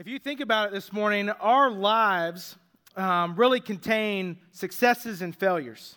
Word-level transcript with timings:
If 0.00 0.08
you 0.08 0.18
think 0.18 0.40
about 0.40 0.68
it 0.68 0.72
this 0.72 0.94
morning, 0.94 1.28
our 1.28 1.70
lives 1.70 2.56
um, 2.96 3.36
really 3.36 3.60
contain 3.60 4.38
successes 4.50 5.20
and 5.20 5.36
failures. 5.36 5.96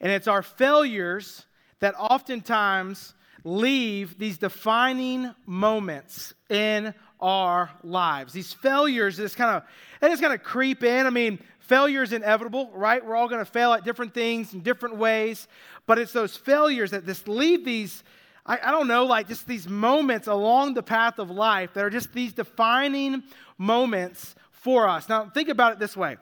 And 0.00 0.10
it's 0.10 0.26
our 0.26 0.40
failures 0.40 1.44
that 1.80 1.94
oftentimes 1.98 3.12
leave 3.44 4.16
these 4.16 4.38
defining 4.38 5.34
moments 5.44 6.32
in 6.48 6.94
our 7.20 7.70
lives. 7.82 8.32
These 8.32 8.54
failures 8.54 9.18
just 9.18 9.36
kind 9.36 9.56
of 9.56 9.62
they 10.00 10.08
just 10.08 10.22
kind 10.22 10.32
of 10.32 10.42
creep 10.42 10.82
in. 10.82 11.04
I 11.04 11.10
mean, 11.10 11.38
failure 11.58 12.02
is 12.02 12.14
inevitable, 12.14 12.70
right? 12.72 13.04
We're 13.04 13.14
all 13.14 13.28
going 13.28 13.44
to 13.44 13.50
fail 13.50 13.74
at 13.74 13.84
different 13.84 14.14
things 14.14 14.54
in 14.54 14.60
different 14.60 14.96
ways, 14.96 15.48
but 15.86 15.98
it's 15.98 16.12
those 16.12 16.34
failures 16.34 16.92
that 16.92 17.04
just 17.04 17.28
leave 17.28 17.62
these 17.62 18.02
I, 18.48 18.58
I 18.64 18.70
don't 18.70 18.88
know, 18.88 19.04
like 19.04 19.28
just 19.28 19.46
these 19.46 19.68
moments 19.68 20.26
along 20.26 20.74
the 20.74 20.82
path 20.82 21.18
of 21.18 21.30
life 21.30 21.74
that 21.74 21.84
are 21.84 21.90
just 21.90 22.12
these 22.12 22.32
defining 22.32 23.22
moments 23.58 24.34
for 24.50 24.88
us. 24.88 25.08
Now, 25.08 25.28
think 25.28 25.50
about 25.50 25.74
it 25.74 25.78
this 25.78 25.96
way. 25.96 26.16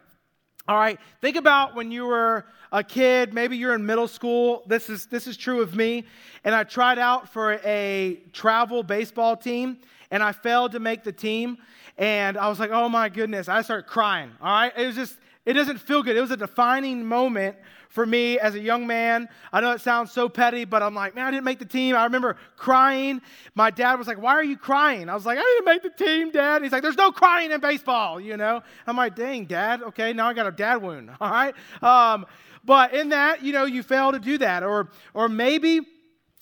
All 0.69 0.77
right, 0.77 0.99
think 1.21 1.37
about 1.37 1.77
when 1.77 1.93
you 1.93 2.05
were 2.07 2.45
a 2.73 2.83
kid, 2.83 3.33
maybe 3.33 3.57
you're 3.57 3.75
in 3.75 3.87
middle 3.87 4.09
school. 4.09 4.65
This 4.67 4.91
is, 4.91 5.07
this 5.07 5.29
is 5.29 5.37
true 5.37 5.63
of 5.63 5.77
me. 5.77 6.05
And 6.43 6.53
I 6.53 6.65
tried 6.65 6.99
out 6.99 7.29
for 7.29 7.61
a 7.65 8.21
travel 8.33 8.83
baseball 8.83 9.37
team 9.37 9.79
and 10.11 10.23
I 10.23 10.33
failed 10.33 10.73
to 10.73 10.81
make 10.81 11.05
the 11.05 11.13
team. 11.13 11.59
And 11.97 12.37
I 12.37 12.49
was 12.49 12.59
like, 12.59 12.71
oh 12.73 12.89
my 12.89 13.09
goodness. 13.09 13.49
I 13.49 13.63
started 13.63 13.87
crying. 13.87 14.33
All 14.41 14.49
right, 14.49 14.73
it 14.77 14.87
was 14.87 14.97
just, 14.97 15.17
it 15.47 15.53
doesn't 15.53 15.79
feel 15.79 16.03
good. 16.03 16.17
It 16.17 16.21
was 16.21 16.33
a 16.33 16.37
defining 16.37 17.07
moment 17.07 17.57
for 17.89 18.05
me 18.05 18.39
as 18.39 18.55
a 18.55 18.61
young 18.61 18.87
man. 18.87 19.29
I 19.53 19.61
know 19.61 19.71
it 19.71 19.81
sounds 19.81 20.13
so 20.13 20.29
petty, 20.29 20.65
but 20.65 20.83
I'm 20.83 20.95
like, 20.95 21.15
man, 21.15 21.25
I 21.25 21.31
didn't 21.31 21.45
make 21.45 21.61
the 21.61 21.65
team. 21.65 21.97
I 21.97 22.05
remember 22.05 22.37
crying. 22.57 23.23
My 23.55 23.71
dad 23.71 23.95
was 23.95 24.07
like, 24.07 24.21
why 24.21 24.33
are 24.33 24.45
you 24.45 24.59
crying? 24.59 25.09
I 25.09 25.15
was 25.15 25.25
like, 25.25 25.39
I 25.39 25.43
didn't 25.43 25.65
make 25.65 25.83
the 25.83 26.05
team, 26.05 26.31
Dad. 26.31 26.63
he's 26.63 26.73
like, 26.73 26.83
there's 26.83 26.97
no 26.97 27.11
crying 27.13 27.53
in 27.53 27.61
baseball, 27.61 28.21
you 28.21 28.37
know? 28.37 28.63
I'm 28.87 28.97
like, 28.97 29.15
dang, 29.15 29.47
Dad. 29.47 29.83
Okay, 29.83 30.13
now 30.13 30.29
I 30.29 30.35
got 30.35 30.47
a 30.47 30.51
dad 30.51 30.83
wound, 30.83 31.11
all 31.21 31.31
right? 31.31 31.55
Um, 31.81 32.27
but 32.65 32.93
in 32.93 33.11
that, 33.11 33.43
you 33.43 33.53
know, 33.53 33.65
you 33.65 33.83
fail 33.83 34.13
to 34.13 34.19
do 34.19 34.39
that. 34.39 34.65
Or, 34.65 34.91
or 35.15 35.29
maybe 35.29 35.81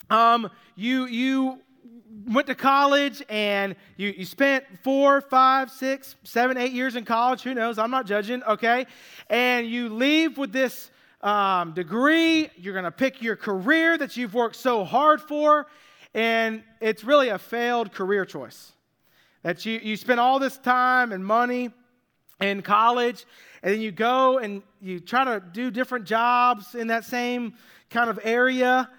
um, 0.09 0.49
you, 0.75 1.05
you 1.05 1.61
went 2.27 2.47
to 2.47 2.55
college 2.55 3.23
and 3.29 3.75
you, 3.97 4.09
you 4.09 4.25
spent 4.25 4.65
four, 4.83 5.21
five, 5.21 5.69
six, 5.69 6.15
seven, 6.23 6.57
eight 6.57 6.71
years 6.71 6.95
in 6.95 7.05
college. 7.05 7.41
Who 7.43 7.53
knows? 7.53 7.77
I'm 7.77 7.91
not 7.91 8.05
judging, 8.05 8.43
okay? 8.43 8.87
And 9.29 9.67
you 9.67 9.89
leave 9.89 10.37
with 10.37 10.51
this 10.51 10.89
um, 11.21 11.73
degree, 11.73 12.49
you're 12.57 12.79
to 12.81 12.91
pick 12.91 13.21
your 13.21 13.35
career 13.35 13.97
that 13.97 14.15
you've 14.15 14.33
worked 14.33 14.55
so 14.55 14.83
hard 14.83 15.21
for, 15.21 15.65
and 16.13 16.63
it's 16.81 17.03
really 17.03 17.29
a 17.29 17.39
failed 17.39 17.91
career 17.91 18.25
choice. 18.25 18.73
That 19.41 19.65
you, 19.65 19.79
you 19.81 19.97
spend 19.97 20.19
all 20.19 20.39
this 20.39 20.57
time 20.57 21.11
and 21.11 21.25
money 21.25 21.71
in 22.41 22.61
college, 22.61 23.25
and 23.63 23.73
then 23.73 23.81
you 23.81 23.91
go 23.91 24.37
and 24.37 24.61
you 24.81 24.99
try 24.99 25.23
to 25.23 25.39
do 25.39 25.71
different 25.71 26.05
jobs 26.05 26.75
in 26.75 26.87
that 26.87 27.05
same 27.05 27.55
kind 27.89 28.09
of 28.09 28.19
area, 28.23 28.89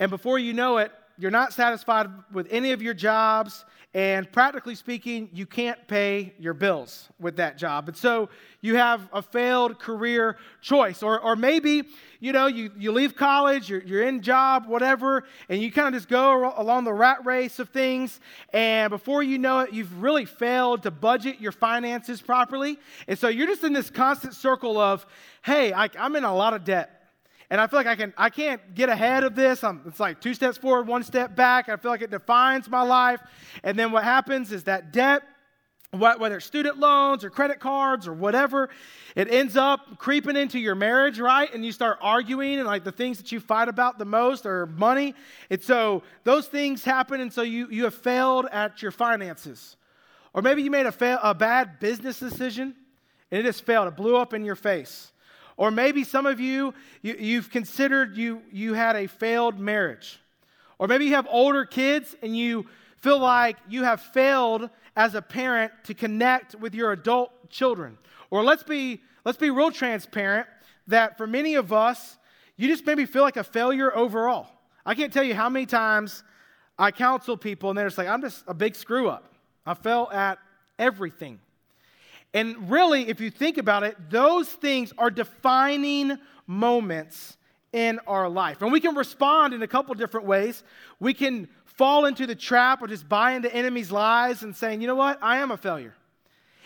and 0.00 0.10
before 0.10 0.38
you 0.38 0.52
know 0.52 0.78
it, 0.78 0.92
you're 1.18 1.30
not 1.30 1.52
satisfied 1.52 2.08
with 2.32 2.46
any 2.50 2.72
of 2.72 2.80
your 2.80 2.94
jobs, 2.94 3.64
and 3.94 4.30
practically 4.30 4.74
speaking, 4.74 5.30
you 5.32 5.46
can't 5.46 5.88
pay 5.88 6.34
your 6.38 6.52
bills 6.52 7.08
with 7.18 7.36
that 7.36 7.56
job. 7.56 7.88
And 7.88 7.96
so 7.96 8.28
you 8.60 8.76
have 8.76 9.08
a 9.14 9.22
failed 9.22 9.78
career 9.78 10.36
choice. 10.60 11.02
Or, 11.02 11.18
or 11.18 11.34
maybe, 11.36 11.84
you 12.20 12.32
know, 12.32 12.46
you, 12.46 12.70
you 12.76 12.92
leave 12.92 13.16
college, 13.16 13.70
you're, 13.70 13.82
you're 13.82 14.02
in 14.02 14.20
job, 14.20 14.66
whatever, 14.66 15.24
and 15.48 15.62
you 15.62 15.72
kind 15.72 15.88
of 15.88 15.94
just 15.94 16.08
go 16.08 16.52
along 16.58 16.84
the 16.84 16.92
rat 16.92 17.24
race 17.24 17.58
of 17.58 17.70
things. 17.70 18.20
And 18.52 18.90
before 18.90 19.22
you 19.22 19.38
know 19.38 19.60
it, 19.60 19.72
you've 19.72 20.02
really 20.02 20.26
failed 20.26 20.82
to 20.82 20.90
budget 20.90 21.40
your 21.40 21.52
finances 21.52 22.20
properly. 22.20 22.78
And 23.08 23.18
so 23.18 23.28
you're 23.28 23.46
just 23.46 23.64
in 23.64 23.72
this 23.72 23.88
constant 23.88 24.34
circle 24.34 24.76
of, 24.78 25.06
hey, 25.42 25.72
I, 25.72 25.88
I'm 25.98 26.14
in 26.14 26.24
a 26.24 26.34
lot 26.34 26.52
of 26.52 26.64
debt 26.64 26.97
and 27.50 27.60
I 27.60 27.66
feel 27.66 27.78
like 27.78 27.86
I 27.86 27.96
can 27.96 28.12
I 28.16 28.30
can't 28.30 28.74
get 28.74 28.88
ahead 28.88 29.24
of 29.24 29.34
this. 29.34 29.64
I'm, 29.64 29.82
it's 29.86 30.00
like 30.00 30.20
two 30.20 30.34
steps 30.34 30.58
forward, 30.58 30.86
one 30.86 31.02
step 31.02 31.34
back. 31.34 31.68
I 31.68 31.76
feel 31.76 31.90
like 31.90 32.02
it 32.02 32.10
defines 32.10 32.68
my 32.68 32.82
life. 32.82 33.20
And 33.62 33.78
then 33.78 33.90
what 33.90 34.04
happens 34.04 34.52
is 34.52 34.64
that 34.64 34.92
debt, 34.92 35.22
whether 35.90 36.36
it's 36.36 36.44
student 36.44 36.78
loans 36.78 37.24
or 37.24 37.30
credit 37.30 37.58
cards 37.58 38.06
or 38.06 38.12
whatever, 38.12 38.68
it 39.16 39.32
ends 39.32 39.56
up 39.56 39.98
creeping 39.98 40.36
into 40.36 40.58
your 40.58 40.74
marriage, 40.74 41.18
right? 41.18 41.52
And 41.54 41.64
you 41.64 41.72
start 41.72 41.98
arguing, 42.02 42.58
and 42.58 42.66
like 42.66 42.84
the 42.84 42.92
things 42.92 43.16
that 43.16 43.32
you 43.32 43.40
fight 43.40 43.68
about 43.68 43.98
the 43.98 44.04
most 44.04 44.44
are 44.44 44.66
money. 44.66 45.14
And 45.48 45.62
so 45.62 46.02
those 46.24 46.46
things 46.48 46.84
happen, 46.84 47.20
and 47.20 47.32
so 47.32 47.40
you 47.40 47.68
you 47.70 47.84
have 47.84 47.94
failed 47.94 48.46
at 48.52 48.82
your 48.82 48.90
finances, 48.90 49.76
or 50.34 50.42
maybe 50.42 50.62
you 50.62 50.70
made 50.70 50.84
a, 50.84 50.92
fail, 50.92 51.18
a 51.22 51.34
bad 51.34 51.80
business 51.80 52.20
decision, 52.20 52.74
and 53.30 53.40
it 53.40 53.44
just 53.44 53.64
failed. 53.64 53.88
It 53.88 53.96
blew 53.96 54.16
up 54.16 54.34
in 54.34 54.44
your 54.44 54.56
face. 54.56 55.12
Or 55.58 55.72
maybe 55.72 56.04
some 56.04 56.24
of 56.24 56.38
you, 56.38 56.72
you 57.02 57.36
have 57.36 57.50
considered 57.50 58.16
you, 58.16 58.42
you 58.52 58.74
had 58.74 58.94
a 58.94 59.08
failed 59.08 59.58
marriage. 59.58 60.20
Or 60.78 60.86
maybe 60.86 61.06
you 61.06 61.14
have 61.16 61.26
older 61.28 61.64
kids 61.64 62.14
and 62.22 62.34
you 62.34 62.66
feel 62.98 63.18
like 63.18 63.56
you 63.68 63.82
have 63.82 64.00
failed 64.00 64.70
as 64.96 65.16
a 65.16 65.20
parent 65.20 65.72
to 65.84 65.94
connect 65.94 66.54
with 66.54 66.76
your 66.76 66.92
adult 66.92 67.50
children. 67.50 67.98
Or 68.30 68.44
let's 68.44 68.62
be, 68.62 69.02
let's 69.24 69.36
be 69.36 69.50
real 69.50 69.72
transparent 69.72 70.46
that 70.86 71.18
for 71.18 71.26
many 71.26 71.56
of 71.56 71.72
us, 71.72 72.18
you 72.56 72.68
just 72.68 72.86
maybe 72.86 73.04
feel 73.04 73.22
like 73.22 73.36
a 73.36 73.44
failure 73.44 73.94
overall. 73.94 74.46
I 74.86 74.94
can't 74.94 75.12
tell 75.12 75.24
you 75.24 75.34
how 75.34 75.48
many 75.48 75.66
times 75.66 76.22
I 76.78 76.92
counsel 76.92 77.36
people 77.36 77.70
and 77.70 77.78
they're 77.78 77.86
just 77.86 77.98
like, 77.98 78.08
I'm 78.08 78.20
just 78.20 78.44
a 78.46 78.54
big 78.54 78.76
screw 78.76 79.08
up. 79.08 79.34
I 79.66 79.74
fell 79.74 80.08
at 80.12 80.38
everything. 80.78 81.40
And 82.34 82.70
really, 82.70 83.08
if 83.08 83.20
you 83.20 83.30
think 83.30 83.58
about 83.58 83.82
it, 83.84 83.96
those 84.10 84.48
things 84.48 84.92
are 84.98 85.10
defining 85.10 86.18
moments 86.46 87.36
in 87.72 88.00
our 88.06 88.28
life. 88.28 88.62
And 88.62 88.72
we 88.72 88.80
can 88.80 88.94
respond 88.94 89.54
in 89.54 89.62
a 89.62 89.66
couple 89.66 89.94
different 89.94 90.26
ways. 90.26 90.62
We 91.00 91.14
can 91.14 91.48
fall 91.64 92.06
into 92.06 92.26
the 92.26 92.34
trap 92.34 92.82
or 92.82 92.86
just 92.86 93.08
buy 93.08 93.32
into 93.32 93.54
enemies' 93.54 93.92
lies 93.92 94.42
and 94.42 94.54
saying, 94.54 94.80
you 94.80 94.86
know 94.86 94.94
what, 94.94 95.18
I 95.22 95.38
am 95.38 95.50
a 95.50 95.56
failure. 95.56 95.94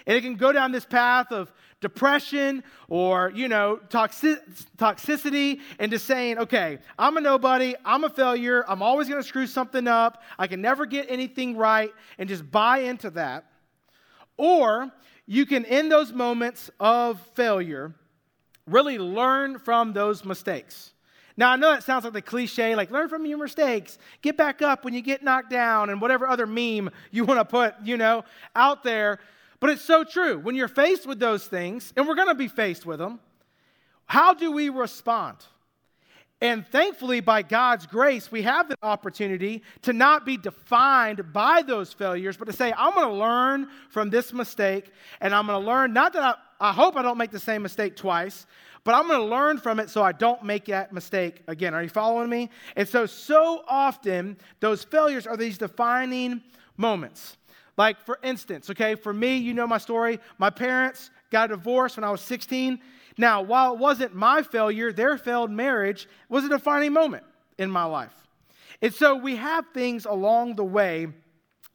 And 0.07 0.17
it 0.17 0.23
can 0.23 0.35
go 0.35 0.53
down 0.53 0.73
this 0.73 0.85
path 0.85 1.31
of 1.31 1.53
depression 1.81 2.65
or, 2.89 3.31
you 3.35 3.49
know, 3.49 3.79
toxic- 3.89 4.41
toxicity 4.79 5.61
and 5.79 5.93
just 5.93 6.07
saying, 6.07 6.39
okay, 6.39 6.79
I'm 6.99 7.17
a 7.17 7.21
nobody, 7.21 7.75
I'm 7.85 8.05
a 8.05 8.09
failure, 8.09 8.65
I'm 8.69 8.83
always 8.83 9.09
going 9.09 9.21
to 9.21 9.27
screw 9.27 9.47
something 9.47 9.87
up, 9.87 10.23
I 10.39 10.47
can 10.47 10.61
never 10.61 10.87
get 10.87 11.07
anything 11.09 11.57
right, 11.57 11.93
and 12.19 12.29
just 12.29 12.51
buy 12.51 12.79
into 12.79 13.11
that. 13.11 13.47
Or 14.37 14.91
you 15.27 15.47
can, 15.47 15.65
in 15.65 15.89
those 15.89 16.13
moments 16.13 16.71
of 16.81 17.21
failure, 17.35 17.95
really 18.67 18.99
learn 18.99 19.59
from 19.59 19.93
those 19.93 20.25
mistakes. 20.25 20.93
Now, 21.37 21.51
I 21.51 21.57
know 21.57 21.71
that 21.71 21.83
sounds 21.83 22.05
like 22.05 22.13
the 22.13 22.23
cliche, 22.23 22.75
like 22.75 22.91
learn 22.91 23.09
from 23.09 23.25
your 23.25 23.39
mistakes, 23.39 23.99
get 24.21 24.37
back 24.37 24.61
up 24.61 24.85
when 24.85 24.95
you 24.95 25.01
get 25.01 25.23
knocked 25.23 25.51
down, 25.51 25.91
and 25.91 26.01
whatever 26.01 26.27
other 26.27 26.47
meme 26.47 26.91
you 27.11 27.25
want 27.25 27.41
to 27.41 27.45
put, 27.45 27.75
you 27.83 27.97
know, 27.97 28.25
out 28.55 28.83
there. 28.83 29.19
But 29.61 29.71
it's 29.71 29.83
so 29.83 30.05
true. 30.05 30.39
When 30.39 30.55
you're 30.55 30.69
faced 30.69 31.07
with 31.07 31.21
those 31.21 31.47
things, 31.47 31.93
and 31.97 32.07
we're 32.07 32.17
going 32.17 32.29
to 32.29 32.35
be 32.35 32.49
faced 32.49 32.85
with 32.85 32.99
them, 32.99 33.21
how 34.07 34.35
do 34.35 34.53
we 34.53 34.69
respond? 34.69 35.39
And 36.43 36.67
thankfully, 36.67 37.21
by 37.21 37.43
God's 37.43 37.87
grace, 37.87 38.33
we 38.33 38.43
have 38.43 38.69
the 38.69 38.77
opportunity 38.83 39.63
to 39.83 39.93
not 39.93 40.27
be 40.27 40.37
defined 40.37 41.33
by 41.33 41.63
those 41.63 41.93
failures, 41.93 42.37
but 42.37 42.47
to 42.47 42.53
say, 42.53 42.75
I'm 42.77 42.95
going 42.95 43.07
to 43.07 43.15
learn 43.15 43.69
from 43.91 44.11
this 44.11 44.33
mistake, 44.33 44.91
and 45.21 45.33
I'm 45.33 45.47
going 45.47 45.61
to 45.63 45.65
learn, 45.65 45.93
not 45.93 46.13
that 46.15 46.23
I, 46.61 46.71
I 46.71 46.73
hope 46.73 46.97
I 46.97 47.03
don't 47.03 47.17
make 47.17 47.31
the 47.31 47.39
same 47.39 47.63
mistake 47.63 47.95
twice, 47.95 48.47
but 48.83 48.97
I'm 48.97 49.07
going 49.07 49.21
to 49.21 49.25
learn 49.25 49.59
from 49.59 49.79
it 49.79 49.89
so 49.89 50.03
I 50.03 50.11
don't 50.11 50.43
make 50.43 50.65
that 50.65 50.93
mistake 50.93 51.45
again. 51.47 51.75
Are 51.75 51.83
you 51.85 51.89
following 51.89 52.29
me? 52.29 52.51
And 52.75 52.89
so, 52.89 53.07
so 53.07 53.63
often, 53.69 54.37
those 54.59 54.83
failures 54.83 55.29
are 55.29 55.37
these 55.37 55.59
defining 55.59 56.43
moments. 56.77 57.37
Like, 57.77 58.05
for 58.05 58.19
instance, 58.25 58.69
okay, 58.69 58.97
for 58.97 59.13
me, 59.13 59.37
you 59.37 59.55
know 59.55 59.69
my 59.69 59.79
story. 59.79 60.19
My 60.39 60.51
parents 60.51 61.11
got 61.31 61.53
a 61.53 61.55
divorce 61.55 61.97
when 61.97 62.03
I 62.03 62.11
was 62.11 62.21
16. 62.21 62.81
Now, 63.19 63.43
while 63.43 63.75
it 63.75 63.79
wasn't 63.79 64.15
my 64.15 64.43
failure, 64.43 64.93
their 64.93 65.19
failed 65.19 65.51
marriage 65.51 66.09
was 66.29 66.45
a 66.45 66.49
defining 66.49 66.93
moment 66.93 67.25
in 67.59 67.71
my 67.71 67.85
life. 67.85 68.15
And 68.81 68.93
so 68.93 69.15
we 69.15 69.37
have 69.37 69.67
things 69.75 70.07
along 70.07 70.57
the 70.57 70.65
way 70.65 71.09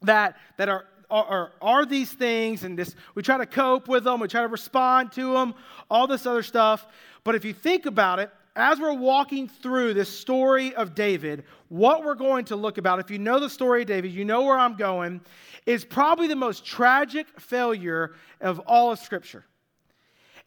that, 0.01 0.37
that 0.57 0.67
are, 0.69 0.85
are, 1.09 1.51
are 1.61 1.85
these 1.85 2.11
things, 2.11 2.63
and 2.63 2.77
this, 2.77 2.95
we 3.15 3.23
try 3.23 3.37
to 3.37 3.45
cope 3.45 3.87
with 3.87 4.03
them, 4.03 4.19
we 4.19 4.27
try 4.27 4.41
to 4.41 4.47
respond 4.47 5.11
to 5.13 5.33
them, 5.33 5.53
all 5.89 6.07
this 6.07 6.25
other 6.25 6.43
stuff. 6.43 6.85
But 7.23 7.35
if 7.35 7.45
you 7.45 7.53
think 7.53 7.85
about 7.85 8.19
it, 8.19 8.29
as 8.57 8.79
we're 8.79 8.93
walking 8.93 9.47
through 9.47 9.93
this 9.93 10.09
story 10.09 10.73
of 10.73 10.95
David, 10.95 11.43
what 11.69 12.03
we're 12.03 12.15
going 12.15 12.45
to 12.45 12.55
look 12.55 12.79
about, 12.79 12.99
if 12.99 13.11
you 13.11 13.19
know 13.19 13.39
the 13.39 13.49
story 13.49 13.81
of 13.83 13.87
David, 13.87 14.11
you 14.11 14.25
know 14.25 14.43
where 14.43 14.57
I'm 14.57 14.75
going, 14.75 15.21
is 15.65 15.85
probably 15.85 16.27
the 16.27 16.35
most 16.35 16.65
tragic 16.65 17.27
failure 17.39 18.15
of 18.41 18.59
all 18.61 18.91
of 18.91 18.99
Scripture. 18.99 19.45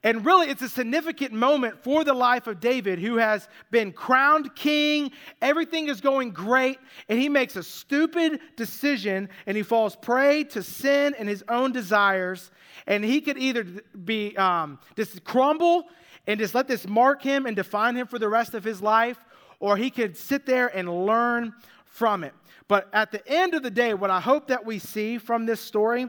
And 0.02 0.25
really, 0.25 0.49
it's 0.49 0.62
a 0.62 0.69
significant 0.69 1.32
moment 1.32 1.82
for 1.82 2.05
the 2.05 2.14
life 2.14 2.47
of 2.47 2.58
David, 2.58 2.99
who 2.99 3.17
has 3.17 3.49
been 3.70 3.93
crowned 3.93 4.55
king. 4.55 5.12
Everything 5.43 5.88
is 5.88 6.00
going 6.00 6.31
great. 6.31 6.79
And 7.11 7.19
he 7.20 7.29
makes 7.29 7.56
a 7.56 7.62
stupid 7.62 8.41
decision 8.56 9.29
and 9.47 9.56
he 9.58 9.62
falls 9.62 9.97
prey 9.97 10.44
to 10.44 10.62
sin 10.62 11.14
and 11.19 11.29
his 11.29 11.44
own 11.49 11.73
desires. 11.73 12.50
And 12.87 13.05
he 13.05 13.20
could 13.20 13.37
either 13.37 13.64
be 14.05 14.35
um, 14.38 14.79
just 14.97 15.23
crumble 15.23 15.88
and 16.26 16.41
just 16.41 16.55
let 16.55 16.67
this 16.67 16.88
mark 16.88 17.23
him 17.23 17.44
and 17.44 17.55
define 17.55 17.94
him 17.94 18.06
for 18.06 18.19
the 18.19 18.29
rest 18.29 18.55
of 18.55 18.64
his 18.64 18.81
life, 18.81 19.19
or 19.58 19.76
he 19.76 19.91
could 19.91 20.17
sit 20.17 20.46
there 20.46 20.69
and 20.75 21.06
learn 21.06 21.53
from 21.85 22.25
it. 22.25 22.32
But 22.69 22.88
at 22.93 23.11
the 23.11 23.26
end 23.29 23.53
of 23.53 23.62
the 23.62 23.70
day, 23.70 23.93
what 23.94 24.11
I 24.11 24.20
hope 24.20 24.46
that 24.49 24.64
we 24.64 24.79
see 24.79 25.19
from 25.19 25.44
this 25.44 25.61
story, 25.61 26.08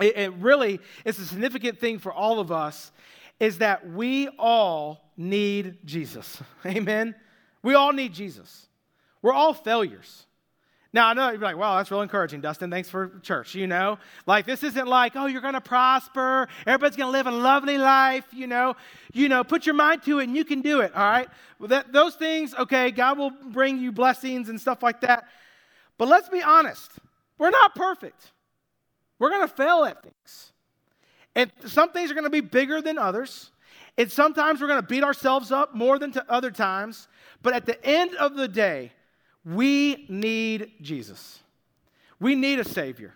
it, 0.00 0.16
it 0.16 0.32
really 0.34 0.80
is 1.04 1.18
a 1.18 1.24
significant 1.24 1.78
thing 1.78 1.98
for 1.98 2.12
all 2.12 2.40
of 2.40 2.50
us, 2.50 2.92
is 3.40 3.58
that 3.58 3.88
we 3.90 4.28
all 4.38 5.10
need 5.16 5.78
Jesus. 5.84 6.40
Amen? 6.66 7.14
We 7.62 7.74
all 7.74 7.92
need 7.92 8.12
Jesus. 8.12 8.68
We're 9.20 9.32
all 9.32 9.54
failures. 9.54 10.26
Now, 10.94 11.08
I 11.08 11.14
know 11.14 11.30
you're 11.30 11.40
like, 11.40 11.56
wow, 11.56 11.78
that's 11.78 11.90
real 11.90 12.02
encouraging, 12.02 12.42
Dustin. 12.42 12.70
Thanks 12.70 12.90
for 12.90 13.18
church, 13.22 13.54
you 13.54 13.66
know? 13.66 13.98
Like, 14.26 14.44
this 14.44 14.62
isn't 14.62 14.86
like, 14.86 15.16
oh, 15.16 15.24
you're 15.24 15.40
going 15.40 15.54
to 15.54 15.60
prosper. 15.60 16.48
Everybody's 16.66 16.96
going 16.96 17.08
to 17.08 17.12
live 17.12 17.26
a 17.26 17.30
lovely 17.30 17.78
life, 17.78 18.26
you 18.30 18.46
know? 18.46 18.76
You 19.14 19.30
know, 19.30 19.42
put 19.42 19.64
your 19.64 19.74
mind 19.74 20.02
to 20.02 20.18
it 20.18 20.24
and 20.24 20.36
you 20.36 20.44
can 20.44 20.60
do 20.60 20.80
it, 20.80 20.94
all 20.94 21.02
right? 21.02 21.28
Well, 21.58 21.68
that, 21.68 21.92
those 21.92 22.14
things, 22.16 22.54
okay, 22.54 22.90
God 22.90 23.16
will 23.16 23.30
bring 23.30 23.78
you 23.78 23.90
blessings 23.90 24.50
and 24.50 24.60
stuff 24.60 24.82
like 24.82 25.00
that. 25.00 25.24
But 25.96 26.08
let's 26.08 26.28
be 26.28 26.42
honest, 26.42 26.90
we're 27.38 27.50
not 27.50 27.74
perfect. 27.74 28.32
We're 29.22 29.30
going 29.30 29.46
to 29.46 29.54
fail 29.54 29.84
at 29.84 30.02
things. 30.02 30.52
And 31.36 31.52
some 31.66 31.92
things 31.92 32.10
are 32.10 32.14
going 32.14 32.24
to 32.24 32.30
be 32.30 32.40
bigger 32.40 32.82
than 32.82 32.98
others. 32.98 33.52
And 33.96 34.10
sometimes 34.10 34.60
we're 34.60 34.66
going 34.66 34.80
to 34.80 34.86
beat 34.86 35.04
ourselves 35.04 35.52
up 35.52 35.76
more 35.76 35.96
than 36.00 36.10
to 36.10 36.24
other 36.28 36.50
times. 36.50 37.06
But 37.40 37.54
at 37.54 37.64
the 37.64 37.80
end 37.86 38.16
of 38.16 38.34
the 38.34 38.48
day, 38.48 38.90
we 39.44 40.06
need 40.08 40.72
Jesus. 40.80 41.38
We 42.18 42.34
need 42.34 42.58
a 42.58 42.64
Savior. 42.64 43.14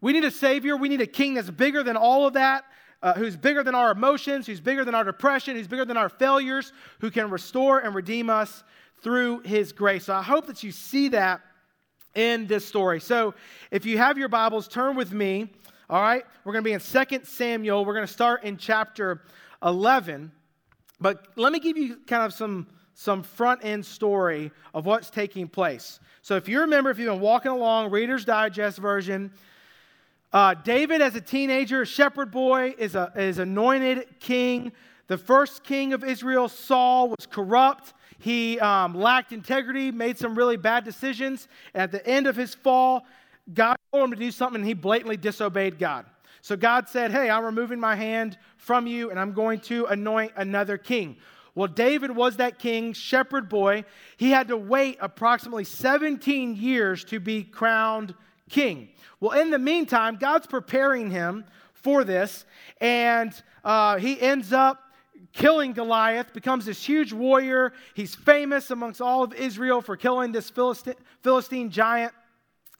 We 0.00 0.14
need 0.14 0.24
a 0.24 0.30
Savior. 0.30 0.74
We 0.74 0.88
need 0.88 1.02
a 1.02 1.06
King 1.06 1.34
that's 1.34 1.50
bigger 1.50 1.82
than 1.82 1.98
all 1.98 2.26
of 2.26 2.32
that, 2.32 2.64
uh, 3.02 3.12
who's 3.12 3.36
bigger 3.36 3.62
than 3.62 3.74
our 3.74 3.90
emotions, 3.90 4.46
who's 4.46 4.58
bigger 4.58 4.86
than 4.86 4.94
our 4.94 5.04
depression, 5.04 5.54
who's 5.54 5.68
bigger 5.68 5.84
than 5.84 5.98
our 5.98 6.08
failures, 6.08 6.72
who 7.00 7.10
can 7.10 7.28
restore 7.28 7.80
and 7.80 7.94
redeem 7.94 8.30
us 8.30 8.64
through 9.02 9.40
His 9.40 9.72
grace. 9.72 10.06
So 10.06 10.14
I 10.14 10.22
hope 10.22 10.46
that 10.46 10.62
you 10.62 10.72
see 10.72 11.08
that 11.08 11.42
in 12.14 12.46
this 12.46 12.64
story. 12.64 13.00
So 13.00 13.34
if 13.70 13.84
you 13.86 13.98
have 13.98 14.18
your 14.18 14.28
Bibles, 14.28 14.68
turn 14.68 14.96
with 14.96 15.12
me. 15.12 15.50
All 15.90 16.00
right, 16.00 16.24
we're 16.44 16.52
going 16.52 16.64
to 16.64 16.68
be 16.68 16.72
in 16.72 16.80
2 16.80 17.20
Samuel. 17.24 17.84
We're 17.84 17.94
going 17.94 18.06
to 18.06 18.12
start 18.12 18.44
in 18.44 18.56
chapter 18.56 19.22
11. 19.62 20.32
But 21.00 21.26
let 21.36 21.52
me 21.52 21.60
give 21.60 21.76
you 21.76 21.96
kind 22.06 22.24
of 22.24 22.32
some 22.32 22.66
some 22.94 23.22
front 23.22 23.64
end 23.64 23.84
story 23.84 24.50
of 24.74 24.86
what's 24.86 25.10
taking 25.10 25.48
place. 25.48 25.98
So, 26.20 26.36
if 26.36 26.48
you 26.48 26.60
remember, 26.60 26.90
if 26.90 26.98
you've 26.98 27.12
been 27.12 27.20
walking 27.20 27.50
along, 27.50 27.90
Reader's 27.90 28.24
Digest 28.24 28.78
version, 28.78 29.32
uh, 30.32 30.54
David, 30.54 31.02
as 31.02 31.14
a 31.14 31.20
teenager, 31.20 31.84
shepherd 31.84 32.30
boy, 32.30 32.74
is, 32.78 32.94
a, 32.94 33.12
is 33.16 33.38
anointed 33.38 34.06
king. 34.20 34.72
The 35.12 35.18
first 35.18 35.62
king 35.62 35.92
of 35.92 36.02
Israel, 36.02 36.48
Saul, 36.48 37.10
was 37.10 37.26
corrupt. 37.26 37.92
He 38.18 38.58
um, 38.60 38.94
lacked 38.94 39.30
integrity, 39.32 39.90
made 39.90 40.16
some 40.16 40.34
really 40.34 40.56
bad 40.56 40.84
decisions. 40.84 41.48
And 41.74 41.82
at 41.82 41.92
the 41.92 42.06
end 42.06 42.26
of 42.26 42.34
his 42.34 42.54
fall, 42.54 43.04
God 43.52 43.76
told 43.92 44.04
him 44.04 44.10
to 44.12 44.16
do 44.16 44.30
something, 44.30 44.62
and 44.62 44.66
he 44.66 44.72
blatantly 44.72 45.18
disobeyed 45.18 45.78
God. 45.78 46.06
So 46.40 46.56
God 46.56 46.88
said, 46.88 47.10
Hey, 47.10 47.28
I'm 47.28 47.44
removing 47.44 47.78
my 47.78 47.94
hand 47.94 48.38
from 48.56 48.86
you, 48.86 49.10
and 49.10 49.20
I'm 49.20 49.34
going 49.34 49.60
to 49.60 49.84
anoint 49.84 50.32
another 50.34 50.78
king. 50.78 51.18
Well, 51.54 51.68
David 51.68 52.16
was 52.16 52.38
that 52.38 52.58
king, 52.58 52.94
shepherd 52.94 53.50
boy. 53.50 53.84
He 54.16 54.30
had 54.30 54.48
to 54.48 54.56
wait 54.56 54.96
approximately 54.98 55.64
17 55.64 56.56
years 56.56 57.04
to 57.04 57.20
be 57.20 57.44
crowned 57.44 58.14
king. 58.48 58.88
Well, 59.20 59.38
in 59.38 59.50
the 59.50 59.58
meantime, 59.58 60.16
God's 60.16 60.46
preparing 60.46 61.10
him 61.10 61.44
for 61.74 62.02
this, 62.02 62.46
and 62.80 63.30
uh, 63.62 63.98
he 63.98 64.18
ends 64.18 64.54
up 64.54 64.88
killing 65.32 65.72
Goliath, 65.72 66.32
becomes 66.32 66.64
this 66.66 66.84
huge 66.84 67.12
warrior. 67.12 67.72
He's 67.94 68.14
famous 68.14 68.70
amongst 68.70 69.00
all 69.00 69.22
of 69.22 69.32
Israel 69.34 69.80
for 69.80 69.96
killing 69.96 70.32
this 70.32 70.50
Philistine, 70.50 70.94
Philistine 71.22 71.70
giant. 71.70 72.12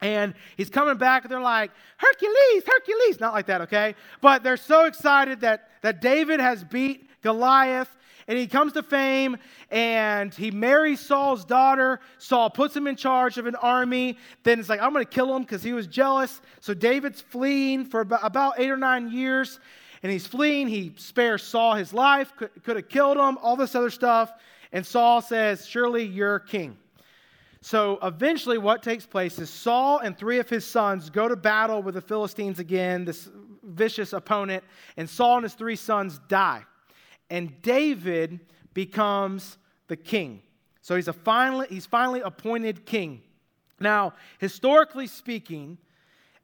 And 0.01 0.33
he's 0.57 0.69
coming 0.69 0.97
back, 0.97 1.23
and 1.23 1.31
they're 1.31 1.39
like, 1.39 1.71
Hercules, 1.97 2.63
Hercules. 2.65 3.19
Not 3.19 3.33
like 3.33 3.45
that, 3.45 3.61
okay? 3.61 3.95
But 4.21 4.43
they're 4.43 4.57
so 4.57 4.85
excited 4.85 5.41
that, 5.41 5.69
that 5.81 6.01
David 6.01 6.39
has 6.39 6.63
beat 6.63 7.07
Goliath 7.21 7.89
and 8.27 8.37
he 8.37 8.47
comes 8.47 8.73
to 8.73 8.83
fame 8.83 9.37
and 9.69 10.33
he 10.33 10.51
marries 10.51 10.99
Saul's 10.99 11.45
daughter. 11.45 11.99
Saul 12.17 12.49
puts 12.49 12.75
him 12.75 12.87
in 12.87 12.95
charge 12.95 13.37
of 13.37 13.47
an 13.47 13.55
army. 13.55 14.17
Then 14.43 14.59
it's 14.59 14.69
like, 14.69 14.81
I'm 14.81 14.93
going 14.93 15.05
to 15.05 15.11
kill 15.11 15.35
him 15.35 15.43
because 15.43 15.63
he 15.63 15.73
was 15.73 15.87
jealous. 15.87 16.41
So 16.61 16.73
David's 16.73 17.21
fleeing 17.21 17.85
for 17.85 18.01
about 18.01 18.59
eight 18.59 18.69
or 18.69 18.77
nine 18.77 19.11
years. 19.11 19.59
And 20.03 20.11
he's 20.11 20.27
fleeing. 20.27 20.67
He 20.67 20.93
spares 20.97 21.41
Saul 21.41 21.75
his 21.75 21.93
life, 21.93 22.35
could, 22.35 22.51
could 22.63 22.75
have 22.75 22.89
killed 22.89 23.17
him, 23.17 23.37
all 23.41 23.55
this 23.55 23.73
other 23.73 23.89
stuff. 23.89 24.31
And 24.71 24.85
Saul 24.85 25.21
says, 25.21 25.65
Surely 25.65 26.03
you're 26.03 26.39
king. 26.39 26.77
So 27.61 27.97
eventually, 28.03 28.57
what 28.57 28.83
takes 28.83 29.05
place 29.05 29.39
is 29.39 29.49
Saul 29.49 29.99
and 29.99 30.17
three 30.17 30.39
of 30.39 30.49
his 30.49 30.65
sons 30.65 31.09
go 31.09 31.29
to 31.29 31.35
battle 31.37 31.81
with 31.81 31.95
the 31.95 32.01
Philistines 32.01 32.59
again, 32.59 33.05
this 33.05 33.29
vicious 33.63 34.11
opponent, 34.11 34.63
and 34.97 35.09
Saul 35.09 35.37
and 35.37 35.43
his 35.43 35.53
three 35.53 35.77
sons 35.77 36.19
die 36.27 36.65
and 37.33 37.59
David 37.63 38.39
becomes 38.75 39.57
the 39.87 39.95
king. 39.95 40.43
So 40.81 40.95
he's, 40.95 41.07
a 41.07 41.13
finally, 41.13 41.65
he's 41.67 41.87
finally 41.87 42.21
appointed 42.21 42.85
king. 42.85 43.23
Now, 43.79 44.13
historically 44.37 45.07
speaking, 45.07 45.79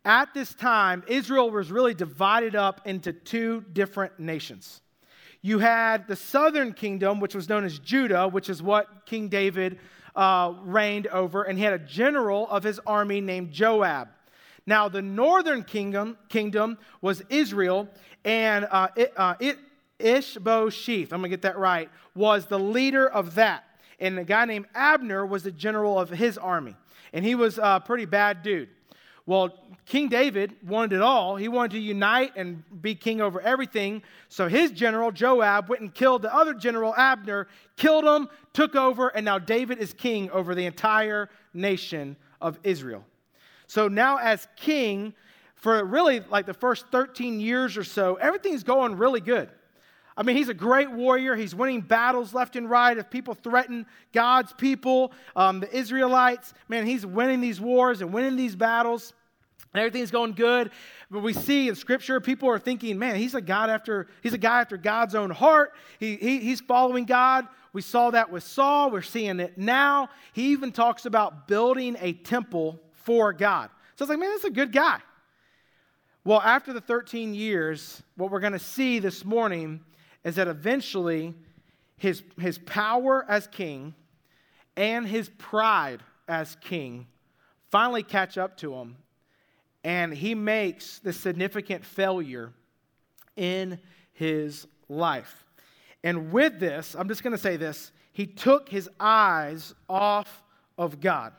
at 0.09 0.33
this 0.33 0.55
time, 0.55 1.03
Israel 1.07 1.51
was 1.51 1.71
really 1.71 1.93
divided 1.93 2.55
up 2.55 2.81
into 2.85 3.13
two 3.13 3.63
different 3.73 4.19
nations. 4.19 4.81
You 5.43 5.59
had 5.59 6.07
the 6.07 6.15
southern 6.15 6.73
kingdom, 6.73 7.19
which 7.19 7.35
was 7.35 7.47
known 7.47 7.63
as 7.63 7.77
Judah, 7.77 8.27
which 8.27 8.49
is 8.49 8.63
what 8.63 9.05
King 9.05 9.29
David 9.29 9.77
uh, 10.15 10.55
reigned 10.63 11.05
over, 11.07 11.43
and 11.43 11.59
he 11.59 11.63
had 11.63 11.73
a 11.73 11.79
general 11.79 12.49
of 12.49 12.63
his 12.63 12.79
army 12.87 13.21
named 13.21 13.51
Joab. 13.51 14.07
Now, 14.65 14.89
the 14.89 15.03
northern 15.03 15.63
kingdom, 15.63 16.17
kingdom 16.27 16.79
was 17.01 17.21
Israel, 17.29 17.87
and 18.25 18.67
uh, 18.71 18.87
it, 18.95 19.13
uh, 19.15 19.35
it, 19.39 19.59
Ishbosheth, 19.99 21.13
I'm 21.13 21.21
going 21.21 21.29
to 21.29 21.37
get 21.37 21.43
that 21.43 21.59
right, 21.59 21.87
was 22.15 22.47
the 22.47 22.59
leader 22.59 23.07
of 23.07 23.35
that. 23.35 23.63
And 23.99 24.17
a 24.17 24.23
guy 24.23 24.45
named 24.45 24.65
Abner 24.73 25.23
was 25.23 25.43
the 25.43 25.51
general 25.51 25.99
of 25.99 26.09
his 26.09 26.35
army. 26.35 26.75
And 27.13 27.23
he 27.23 27.35
was 27.35 27.59
a 27.61 27.79
pretty 27.85 28.05
bad 28.05 28.41
dude. 28.41 28.69
Well, 29.29 29.53
King 29.85 30.09
David 30.09 30.55
wanted 30.65 30.95
it 30.95 31.01
all. 31.03 31.35
He 31.35 31.49
wanted 31.49 31.73
to 31.73 31.79
unite 31.79 32.31
and 32.35 32.63
be 32.81 32.95
king 32.95 33.21
over 33.21 33.39
everything. 33.39 34.01
So 34.27 34.47
his 34.47 34.71
general, 34.71 35.11
Joab, 35.11 35.69
went 35.69 35.83
and 35.83 35.93
killed 35.93 36.23
the 36.23 36.33
other 36.35 36.55
general, 36.55 36.95
Abner, 36.95 37.47
killed 37.77 38.05
him, 38.05 38.27
took 38.53 38.75
over, 38.75 39.09
and 39.09 39.23
now 39.23 39.37
David 39.37 39.77
is 39.77 39.93
king 39.93 40.31
over 40.31 40.55
the 40.55 40.65
entire 40.65 41.29
nation 41.53 42.15
of 42.41 42.59
Israel. 42.63 43.05
So 43.67 43.87
now, 43.87 44.17
as 44.17 44.47
king, 44.55 45.13
for 45.53 45.85
really 45.85 46.21
like 46.21 46.47
the 46.47 46.55
first 46.55 46.87
13 46.87 47.39
years 47.39 47.77
or 47.77 47.83
so, 47.83 48.15
everything's 48.15 48.63
going 48.63 48.97
really 48.97 49.21
good. 49.21 49.47
I 50.17 50.23
mean, 50.23 50.37
he's 50.37 50.49
a 50.49 50.55
great 50.55 50.89
warrior. 50.89 51.35
He's 51.35 51.53
winning 51.53 51.81
battles 51.81 52.33
left 52.33 52.55
and 52.55 52.67
right. 52.67 52.97
If 52.97 53.11
people 53.11 53.35
threaten 53.35 53.85
God's 54.11 54.53
people, 54.53 55.11
um, 55.35 55.59
the 55.59 55.71
Israelites, 55.73 56.55
man, 56.67 56.87
he's 56.87 57.05
winning 57.05 57.41
these 57.41 57.61
wars 57.61 58.01
and 58.01 58.11
winning 58.11 58.35
these 58.35 58.55
battles. 58.55 59.13
Everything's 59.75 60.11
going 60.11 60.33
good. 60.33 60.71
But 61.11 61.21
we 61.21 61.33
see 61.33 61.69
in 61.69 61.75
Scripture, 61.75 62.19
people 62.19 62.49
are 62.49 62.59
thinking, 62.59 62.97
man, 62.97 63.15
he's 63.15 63.35
a 63.35 63.41
God 63.41 63.69
after, 63.69 64.07
he's 64.23 64.33
a 64.33 64.37
guy 64.37 64.61
after 64.61 64.77
God's 64.77 65.15
own 65.15 65.29
heart. 65.29 65.73
He, 65.99 66.15
he, 66.15 66.39
he's 66.39 66.61
following 66.61 67.05
God. 67.05 67.47
We 67.71 67.81
saw 67.81 68.09
that 68.11 68.31
with 68.31 68.43
Saul. 68.43 68.89
We're 68.89 69.01
seeing 69.01 69.39
it 69.39 69.57
now. 69.57 70.09
He 70.33 70.51
even 70.51 70.71
talks 70.71 71.05
about 71.05 71.47
building 71.47 71.97
a 71.99 72.13
temple 72.13 72.79
for 72.93 73.31
God. 73.31 73.69
So 73.95 74.03
it's 74.03 74.09
like, 74.09 74.19
man, 74.19 74.31
that's 74.31 74.45
a 74.45 74.49
good 74.49 74.71
guy. 74.71 74.99
Well, 76.23 76.41
after 76.41 76.73
the 76.73 76.81
13 76.81 77.33
years, 77.33 78.01
what 78.15 78.31
we're 78.31 78.39
going 78.39 78.53
to 78.53 78.59
see 78.59 78.99
this 78.99 79.23
morning 79.23 79.81
is 80.23 80.35
that 80.35 80.47
eventually 80.47 81.33
his, 81.97 82.23
his 82.39 82.57
power 82.57 83.25
as 83.27 83.47
king 83.47 83.93
and 84.75 85.07
his 85.07 85.29
pride 85.37 86.01
as 86.27 86.55
king 86.61 87.07
finally 87.69 88.03
catch 88.03 88.37
up 88.37 88.57
to 88.57 88.73
him, 88.73 88.97
and 89.83 90.13
he 90.13 90.35
makes 90.35 90.99
the 90.99 91.13
significant 91.13 91.85
failure 91.85 92.51
in 93.35 93.79
his 94.13 94.67
life. 94.87 95.45
And 96.03 96.31
with 96.31 96.59
this, 96.59 96.95
I'm 96.97 97.07
just 97.07 97.23
going 97.23 97.35
to 97.35 97.41
say 97.41 97.57
this 97.57 97.91
he 98.11 98.25
took 98.27 98.69
his 98.69 98.89
eyes 98.99 99.73
off 99.87 100.43
of 100.77 100.99
God. 100.99 101.33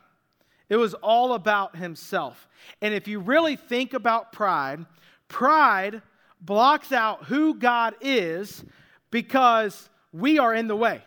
It 0.69 0.77
was 0.77 0.95
all 0.95 1.35
about 1.35 1.77
himself. 1.77 2.49
And 2.81 2.95
if 2.95 3.09
you 3.09 3.19
really 3.19 3.57
think 3.57 3.93
about 3.93 4.33
pride, 4.33 4.87
pride 5.29 6.01
blocks 6.41 6.93
out 6.93 7.25
who 7.25 7.55
God 7.55 7.95
is 8.01 8.65
because 9.11 9.91
we 10.13 10.39
are 10.39 10.55
in 10.55 10.69
the 10.69 10.77
way. 10.77 11.03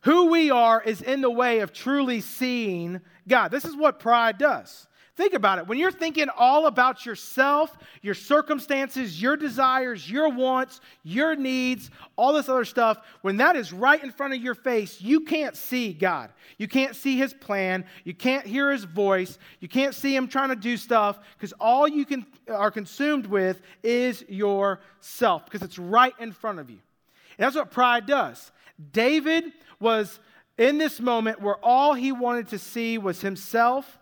Who 0.00 0.26
we 0.30 0.50
are 0.50 0.82
is 0.82 1.00
in 1.00 1.20
the 1.20 1.30
way 1.30 1.60
of 1.60 1.72
truly 1.72 2.20
seeing 2.20 3.00
God. 3.26 3.50
This 3.50 3.64
is 3.64 3.76
what 3.76 4.00
pride 4.00 4.36
does. 4.36 4.86
Think 5.16 5.32
about 5.32 5.60
it. 5.60 5.68
When 5.68 5.78
you're 5.78 5.92
thinking 5.92 6.26
all 6.36 6.66
about 6.66 7.06
yourself, 7.06 7.78
your 8.02 8.14
circumstances, 8.14 9.22
your 9.22 9.36
desires, 9.36 10.10
your 10.10 10.28
wants, 10.28 10.80
your 11.04 11.36
needs, 11.36 11.90
all 12.16 12.32
this 12.32 12.48
other 12.48 12.64
stuff, 12.64 12.98
when 13.22 13.36
that 13.36 13.54
is 13.54 13.72
right 13.72 14.02
in 14.02 14.10
front 14.10 14.34
of 14.34 14.42
your 14.42 14.56
face, 14.56 15.00
you 15.00 15.20
can't 15.20 15.56
see 15.56 15.92
God. 15.92 16.30
You 16.58 16.66
can't 16.66 16.96
see 16.96 17.16
His 17.16 17.32
plan. 17.32 17.84
You 18.02 18.12
can't 18.12 18.44
hear 18.44 18.72
His 18.72 18.82
voice. 18.82 19.38
You 19.60 19.68
can't 19.68 19.94
see 19.94 20.16
Him 20.16 20.26
trying 20.26 20.48
to 20.48 20.56
do 20.56 20.76
stuff 20.76 21.20
because 21.38 21.52
all 21.60 21.86
you 21.86 22.04
can, 22.04 22.26
are 22.48 22.72
consumed 22.72 23.26
with 23.26 23.62
is 23.84 24.24
yourself 24.28 25.44
because 25.44 25.62
it's 25.62 25.78
right 25.78 26.14
in 26.18 26.32
front 26.32 26.58
of 26.58 26.70
you. 26.70 26.78
And 27.38 27.46
that's 27.46 27.54
what 27.54 27.70
pride 27.70 28.06
does. 28.06 28.50
David 28.90 29.52
was 29.78 30.18
in 30.58 30.78
this 30.78 30.98
moment 30.98 31.40
where 31.40 31.56
all 31.64 31.94
he 31.94 32.10
wanted 32.10 32.48
to 32.48 32.58
see 32.58 32.98
was 32.98 33.20
himself 33.20 33.98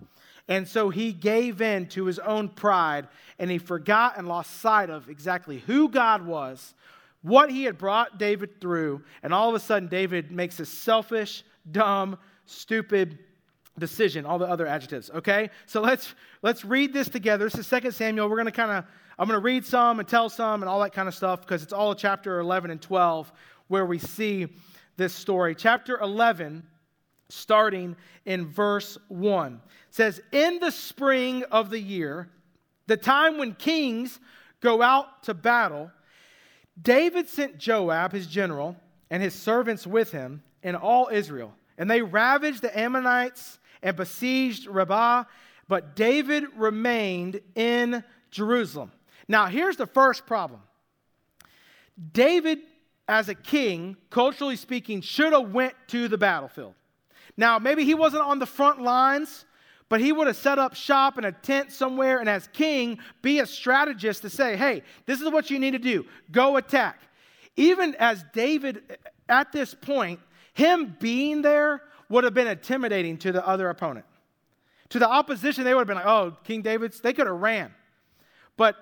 and 0.49 0.67
so 0.67 0.91
he 0.91 1.13
gave 1.13 1.61
in 1.63 1.87
to 1.89 2.05
his 2.05 2.19
own 2.19 2.49
pride 2.49 3.09
and 3.39 3.51
he 3.51 3.59
forgot 3.59 4.19
and 4.19 4.27
lost 4.27 4.61
sight 4.61 4.91
of 4.91 5.09
exactly 5.09 5.59
who 5.61 5.89
God 5.89 6.27
was, 6.27 6.75
what 7.23 7.51
he 7.51 7.65
had 7.65 7.79
brought 7.79 8.19
David 8.19 8.61
through. 8.61 9.03
And 9.23 9.33
all 9.33 9.49
of 9.49 9.55
a 9.55 9.61
sudden, 9.61 9.89
David 9.89 10.33
makes 10.33 10.59
a 10.61 10.67
selfish, 10.67 11.45
dumb, 11.71 12.19
stupid 12.47 13.19
decision, 13.79 14.27
all 14.27 14.39
the 14.39 14.49
other 14.49 14.67
adjectives, 14.67 15.11
okay? 15.11 15.49
So 15.67 15.81
let's 15.81 16.15
let's 16.43 16.65
read 16.65 16.93
this 16.93 17.09
together. 17.09 17.45
This 17.49 17.55
is 17.55 17.69
2 17.69 17.91
Samuel. 17.93 18.29
We're 18.29 18.37
going 18.37 18.47
to 18.47 18.53
kind 18.53 18.73
of 18.73 18.85
I'm 19.19 19.29
going 19.29 19.39
to 19.39 19.45
read 19.45 19.65
some 19.65 20.01
and 20.01 20.09
tell 20.09 20.29
some 20.29 20.63
and 20.63 20.69
all 20.69 20.81
that 20.81 20.93
kind 20.93 21.07
of 21.07 21.15
stuff 21.15 21.43
because 21.43 21.63
it's 21.63 21.73
all 21.73 21.95
chapter 21.95 22.41
11 22.41 22.71
and 22.71 22.83
12 22.83 23.33
where 23.69 23.87
we 23.87 23.99
see 23.99 24.49
this 24.97 25.15
story. 25.15 25.55
Chapter 25.55 25.99
11 26.01 26.65
starting 27.33 27.97
in 28.25 28.47
verse 28.47 28.99
1 29.09 29.61
says, 29.91 30.21
In 30.33 30.59
the 30.59 30.71
spring 30.71 31.45
of 31.51 31.71
the 31.71 31.81
year, 31.81 32.29
the 32.87 32.97
time 32.97 33.39
when 33.39 33.55
kings 33.55 34.21
go 34.61 34.83
out 34.83 35.23
to 35.25 35.35
battle, 35.35 35.91
David 36.81 37.29
sent 37.29 37.59
Joab, 37.59 38.12
his 38.12 38.27
general, 38.27 38.77
and 39.11 39.23
his 39.23 39.35
servants 39.35 39.87
with 39.87 40.12
him, 40.12 40.43
and 40.62 40.77
all 40.77 41.09
Israel. 41.12 41.55
And 41.79 41.91
they 41.91 42.03
ravaged 42.03 42.62
the 42.62 42.79
Ammonites 42.79 43.59
and 43.83 43.97
besieged 43.97 44.67
Rabbah, 44.67 45.25
but 45.69 45.97
David 45.97 46.45
remained 46.57 47.41
in 47.55 48.05
Jerusalem. 48.31 48.93
Now, 49.29 49.47
here's 49.47 49.77
the 49.77 49.87
first 49.87 50.27
problem 50.27 50.61
David, 52.12 52.61
as 53.09 53.29
a 53.29 53.35
king, 53.35 53.97
culturally 54.11 54.57
speaking, 54.57 55.01
should 55.01 55.33
have 55.33 55.53
went 55.53 55.75
to 55.89 56.09
the 56.09 56.19
battlefield. 56.19 56.75
Now, 57.37 57.59
maybe 57.59 57.85
he 57.85 57.95
wasn't 57.95 58.23
on 58.23 58.39
the 58.39 58.47
front 58.47 58.83
lines, 58.83 59.45
but 59.89 60.01
he 60.01 60.12
would 60.12 60.27
have 60.27 60.37
set 60.37 60.59
up 60.59 60.75
shop 60.75 61.19
in 61.19 61.25
a 61.25 61.33
tent 61.33 61.73
somewhere 61.73 62.19
and, 62.19 62.29
as 62.29 62.49
king, 62.53 62.99
be 63.21 63.41
a 63.41 63.47
strategist 63.47 64.23
to 64.23 64.31
say, 64.31 64.57
hey, 64.57 64.83
this 65.07 65.21
is 65.21 65.31
what 65.31 65.51
you 65.51 65.59
need 65.59 65.73
to 65.73 65.79
do 65.79 66.07
go 66.31 66.57
attack. 66.57 67.01
Even 67.57 67.95
as 67.97 68.25
David, 68.33 68.99
at 69.29 69.53
this 69.53 69.75
point, 69.75 70.21
him 70.55 70.97
being 70.99 71.43
there 71.43 71.83
would 72.09 72.25
have 72.25 72.35
been 72.35 72.47
intimidating 72.47 73.19
to 73.19 73.33
the 73.33 73.47
other 73.47 73.69
opponent. 73.69 74.07
To 74.91 74.99
the 74.99 75.09
opposition, 75.09 75.65
they 75.65 75.75
would 75.75 75.81
have 75.81 75.87
been 75.87 75.97
like, 75.97 76.07
oh, 76.07 76.37
King 76.45 76.62
David's, 76.62 77.01
they 77.01 77.12
could 77.12 77.27
have 77.27 77.41
ran. 77.41 77.75
But 78.57 78.77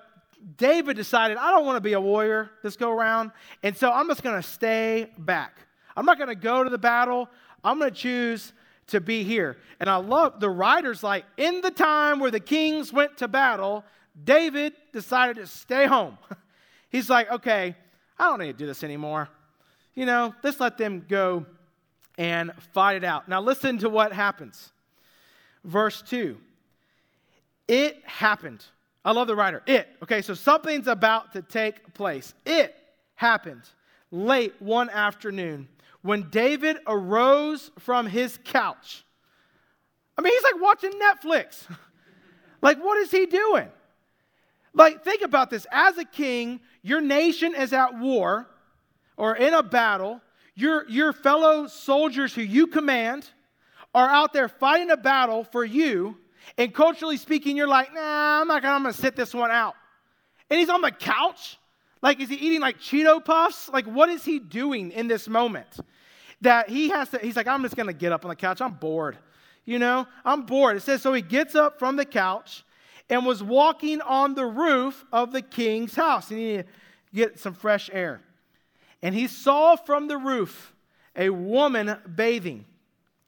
David 0.57 0.95
decided, 0.97 1.37
I 1.37 1.51
don't 1.51 1.65
want 1.65 1.77
to 1.77 1.81
be 1.81 1.93
a 1.93 2.01
warrior 2.01 2.51
this 2.63 2.75
go 2.75 2.91
around, 2.91 3.31
and 3.63 3.75
so 3.75 3.91
I'm 3.91 4.07
just 4.07 4.23
going 4.23 4.41
to 4.41 4.47
stay 4.47 5.09
back. 5.17 5.57
I'm 5.95 6.05
not 6.05 6.17
going 6.17 6.29
to 6.29 6.35
go 6.35 6.63
to 6.63 6.69
the 6.69 6.77
battle. 6.77 7.29
I'm 7.63 7.79
going 7.79 7.91
to 7.91 7.97
choose 7.97 8.53
to 8.87 9.01
be 9.01 9.23
here. 9.23 9.57
And 9.79 9.89
I 9.89 9.97
love 9.97 10.39
the 10.39 10.49
writer's 10.49 11.03
like, 11.03 11.25
in 11.37 11.61
the 11.61 11.71
time 11.71 12.19
where 12.19 12.31
the 12.31 12.39
kings 12.39 12.91
went 12.91 13.17
to 13.17 13.27
battle, 13.27 13.83
David 14.23 14.73
decided 14.91 15.37
to 15.37 15.47
stay 15.47 15.87
home. 15.87 16.17
He's 16.89 17.09
like, 17.09 17.31
okay, 17.31 17.75
I 18.19 18.25
don't 18.25 18.39
need 18.39 18.47
to 18.47 18.53
do 18.53 18.67
this 18.67 18.83
anymore. 18.83 19.29
You 19.93 20.05
know, 20.05 20.33
let's 20.43 20.59
let 20.59 20.77
them 20.77 21.05
go 21.07 21.45
and 22.17 22.51
fight 22.73 22.97
it 22.97 23.03
out. 23.03 23.27
Now, 23.27 23.41
listen 23.41 23.77
to 23.79 23.89
what 23.89 24.13
happens. 24.13 24.71
Verse 25.63 26.01
2 26.01 26.37
It 27.67 28.01
happened. 28.05 28.65
I 29.03 29.13
love 29.13 29.27
the 29.27 29.35
writer. 29.35 29.63
It. 29.65 29.87
Okay, 30.03 30.21
so 30.21 30.33
something's 30.33 30.87
about 30.87 31.33
to 31.33 31.41
take 31.41 31.93
place. 31.93 32.33
It 32.45 32.75
happened 33.15 33.63
late 34.11 34.53
one 34.59 34.89
afternoon 34.89 35.67
when 36.01 36.29
David 36.29 36.77
arose 36.87 37.71
from 37.79 38.07
his 38.07 38.39
couch. 38.43 39.03
I 40.17 40.21
mean, 40.21 40.33
he's 40.33 40.43
like 40.43 40.61
watching 40.61 40.91
Netflix. 40.91 41.65
like, 42.61 42.79
what 42.83 42.97
is 42.97 43.11
he 43.11 43.25
doing? 43.25 43.69
Like, 44.73 45.03
think 45.03 45.21
about 45.21 45.49
this. 45.49 45.65
As 45.71 45.97
a 45.97 46.05
king, 46.05 46.61
your 46.81 47.01
nation 47.01 47.55
is 47.55 47.73
at 47.73 47.99
war 47.99 48.47
or 49.17 49.35
in 49.35 49.53
a 49.53 49.63
battle. 49.63 50.21
Your, 50.55 50.87
your 50.89 51.13
fellow 51.13 51.67
soldiers 51.67 52.33
who 52.33 52.41
you 52.41 52.67
command 52.67 53.29
are 53.93 54.09
out 54.09 54.33
there 54.33 54.47
fighting 54.47 54.91
a 54.91 54.97
battle 54.97 55.43
for 55.43 55.65
you. 55.65 56.17
And 56.57 56.73
culturally 56.73 57.17
speaking, 57.17 57.57
you're 57.57 57.67
like, 57.67 57.93
nah, 57.93 58.41
I'm 58.41 58.47
not 58.47 58.61
gonna, 58.61 58.75
I'm 58.75 58.83
gonna 58.83 58.93
sit 58.93 59.15
this 59.15 59.33
one 59.33 59.51
out. 59.51 59.75
And 60.49 60.59
he's 60.59 60.69
on 60.69 60.81
the 60.81 60.91
couch 60.91 61.57
like, 62.01 62.19
is 62.19 62.29
he 62.29 62.35
eating 62.35 62.61
like 62.61 62.79
Cheeto 62.79 63.23
Puffs? 63.23 63.69
Like, 63.69 63.85
what 63.85 64.09
is 64.09 64.25
he 64.25 64.39
doing 64.39 64.91
in 64.91 65.07
this 65.07 65.27
moment? 65.27 65.79
That 66.41 66.69
he 66.69 66.89
has 66.89 67.09
to, 67.09 67.19
he's 67.19 67.35
like, 67.35 67.47
I'm 67.47 67.61
just 67.61 67.75
to 67.75 67.93
get 67.93 68.11
up 68.11 68.25
on 68.25 68.29
the 68.29 68.35
couch. 68.35 68.61
I'm 68.61 68.73
bored. 68.73 69.17
You 69.65 69.77
know, 69.77 70.07
I'm 70.25 70.43
bored. 70.43 70.77
It 70.77 70.81
says, 70.81 71.01
so 71.01 71.13
he 71.13 71.21
gets 71.21 71.53
up 71.53 71.77
from 71.77 71.95
the 71.95 72.05
couch 72.05 72.63
and 73.09 73.25
was 73.25 73.43
walking 73.43 74.01
on 74.01 74.33
the 74.33 74.45
roof 74.45 75.05
of 75.11 75.31
the 75.31 75.41
king's 75.41 75.95
house. 75.95 76.29
He 76.29 76.35
needed 76.35 76.65
to 76.65 77.15
get 77.15 77.39
some 77.39 77.53
fresh 77.53 77.89
air. 77.93 78.21
And 79.03 79.13
he 79.13 79.27
saw 79.27 79.75
from 79.75 80.07
the 80.07 80.17
roof 80.17 80.73
a 81.15 81.29
woman 81.29 81.95
bathing. 82.15 82.65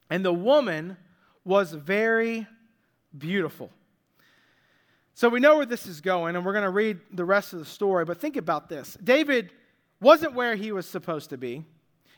And 0.10 0.26
the 0.26 0.34
woman 0.34 0.98
was 1.46 1.74
very 1.74 2.48
beautiful. 3.16 3.70
So 5.16 5.30
we 5.30 5.40
know 5.40 5.58
where 5.58 5.66
this 5.66 5.86
is 5.86 6.02
going, 6.02 6.36
and 6.36 6.46
we're 6.46 6.54
going 6.54 6.64
to 6.64 6.70
read 6.70 7.00
the 7.12 7.26
rest 7.26 7.54
of 7.54 7.60
the 7.60 7.66
story. 7.66 8.04
But 8.04 8.20
think 8.20 8.36
about 8.38 8.70
this 8.70 8.98
David 9.04 9.52
wasn't 10.02 10.34
where 10.34 10.56
he 10.56 10.72
was 10.72 10.88
supposed 10.88 11.30
to 11.30 11.38
be, 11.38 11.64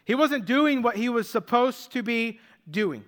he 0.05 0.15
wasn't 0.15 0.45
doing 0.45 0.81
what 0.81 0.95
he 0.95 1.09
was 1.09 1.29
supposed 1.29 1.91
to 1.93 2.03
be 2.03 2.39
doing. 2.69 3.03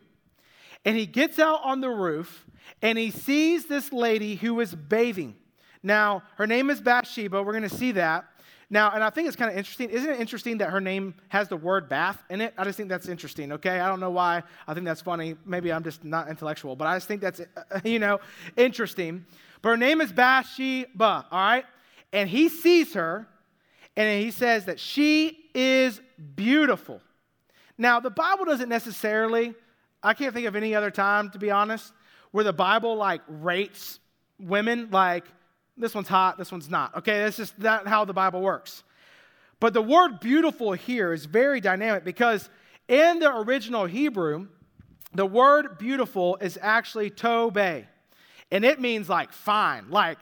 And 0.85 0.95
he 0.95 1.05
gets 1.05 1.39
out 1.39 1.61
on 1.63 1.81
the 1.81 1.89
roof 1.89 2.45
and 2.81 2.97
he 2.97 3.11
sees 3.11 3.65
this 3.65 3.91
lady 3.91 4.35
who 4.35 4.59
is 4.59 4.73
bathing. 4.73 5.35
Now, 5.83 6.23
her 6.37 6.47
name 6.47 6.69
is 6.69 6.79
Bathsheba. 6.81 7.41
We're 7.41 7.53
going 7.53 7.63
to 7.63 7.69
see 7.69 7.93
that. 7.93 8.25
Now, 8.69 8.91
and 8.91 9.03
I 9.03 9.09
think 9.09 9.27
it's 9.27 9.37
kind 9.37 9.49
of 9.49 9.57
interesting. 9.57 9.89
Isn't 9.89 10.09
it 10.09 10.19
interesting 10.19 10.57
that 10.57 10.71
her 10.71 10.81
name 10.81 11.15
has 11.29 11.47
the 11.47 11.55
word 11.55 11.87
bath 11.87 12.21
in 12.29 12.41
it? 12.41 12.53
I 12.57 12.65
just 12.65 12.75
think 12.77 12.89
that's 12.89 13.07
interesting, 13.07 13.53
okay? 13.53 13.79
I 13.79 13.87
don't 13.87 14.01
know 14.01 14.09
why 14.09 14.43
I 14.67 14.73
think 14.73 14.85
that's 14.85 15.01
funny. 15.01 15.35
Maybe 15.45 15.71
I'm 15.71 15.83
just 15.83 16.03
not 16.03 16.27
intellectual, 16.27 16.75
but 16.75 16.87
I 16.87 16.97
just 16.97 17.07
think 17.07 17.21
that's, 17.21 17.41
you 17.85 17.99
know, 17.99 18.19
interesting. 18.57 19.25
But 19.61 19.69
her 19.69 19.77
name 19.77 20.01
is 20.01 20.11
Bathsheba, 20.11 21.25
all 21.31 21.39
right? 21.39 21.65
And 22.13 22.29
he 22.29 22.49
sees 22.49 22.93
her, 22.93 23.27
and 23.95 24.23
he 24.23 24.31
says 24.31 24.65
that 24.65 24.79
she 24.79 25.37
is 25.53 25.99
beautiful. 26.35 27.01
Now, 27.77 27.99
the 27.99 28.09
Bible 28.09 28.45
doesn't 28.45 28.69
necessarily, 28.69 29.53
I 30.01 30.13
can't 30.13 30.33
think 30.33 30.47
of 30.47 30.55
any 30.55 30.73
other 30.73 30.91
time, 30.91 31.29
to 31.31 31.39
be 31.39 31.51
honest, 31.51 31.91
where 32.31 32.43
the 32.43 32.53
Bible 32.53 32.95
like 32.95 33.21
rates 33.27 33.99
women 34.39 34.89
like 34.91 35.25
this 35.77 35.93
one's 35.93 36.07
hot, 36.07 36.37
this 36.37 36.51
one's 36.51 36.69
not. 36.69 36.95
Okay, 36.97 37.19
that's 37.19 37.37
just 37.37 37.57
not 37.59 37.87
how 37.87 38.05
the 38.05 38.13
Bible 38.13 38.41
works. 38.41 38.83
But 39.59 39.73
the 39.73 39.81
word 39.81 40.19
beautiful 40.19 40.73
here 40.73 41.13
is 41.13 41.25
very 41.25 41.61
dynamic 41.61 42.03
because 42.03 42.49
in 42.87 43.19
the 43.19 43.35
original 43.35 43.85
Hebrew, 43.85 44.47
the 45.13 45.25
word 45.25 45.77
beautiful 45.77 46.37
is 46.41 46.57
actually 46.61 47.09
tobe. 47.09 47.85
And 48.51 48.63
it 48.63 48.79
means 48.79 49.09
like 49.09 49.31
fine, 49.31 49.89
like 49.89 50.17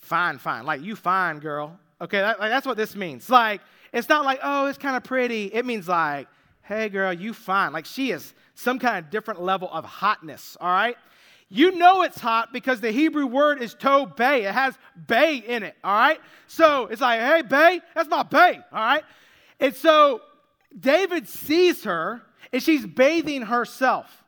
fine, 0.00 0.38
fine, 0.38 0.64
like 0.64 0.82
you 0.82 0.96
fine, 0.96 1.38
girl. 1.38 1.78
Okay, 2.00 2.18
that, 2.18 2.38
like, 2.38 2.50
that's 2.50 2.66
what 2.66 2.76
this 2.76 2.94
means. 2.94 3.30
Like, 3.30 3.60
it's 3.92 4.08
not 4.08 4.24
like, 4.24 4.40
oh, 4.42 4.66
it's 4.66 4.78
kind 4.78 4.96
of 4.96 5.04
pretty. 5.04 5.46
It 5.46 5.64
means 5.64 5.88
like, 5.88 6.28
hey, 6.62 6.88
girl, 6.88 7.12
you 7.12 7.32
fine. 7.32 7.72
Like, 7.72 7.86
she 7.86 8.10
is 8.10 8.34
some 8.54 8.78
kind 8.78 9.02
of 9.02 9.10
different 9.10 9.40
level 9.40 9.68
of 9.72 9.84
hotness, 9.84 10.56
all 10.60 10.68
right? 10.68 10.96
You 11.48 11.76
know 11.76 12.02
it's 12.02 12.18
hot 12.18 12.52
because 12.52 12.80
the 12.80 12.90
Hebrew 12.90 13.26
word 13.26 13.62
is 13.62 13.74
to 13.74 14.12
bay. 14.16 14.44
It 14.44 14.52
has 14.52 14.76
bay 15.06 15.36
in 15.36 15.62
it, 15.62 15.76
all 15.84 15.94
right? 15.94 16.20
So 16.48 16.86
it's 16.86 17.00
like, 17.00 17.20
hey, 17.20 17.42
bay, 17.42 17.80
that's 17.94 18.08
my 18.08 18.24
bay, 18.24 18.60
all 18.72 18.78
right? 18.78 19.04
And 19.60 19.74
so 19.74 20.22
David 20.78 21.28
sees 21.28 21.84
her 21.84 22.22
and 22.52 22.62
she's 22.62 22.84
bathing 22.84 23.42
herself. 23.42 24.24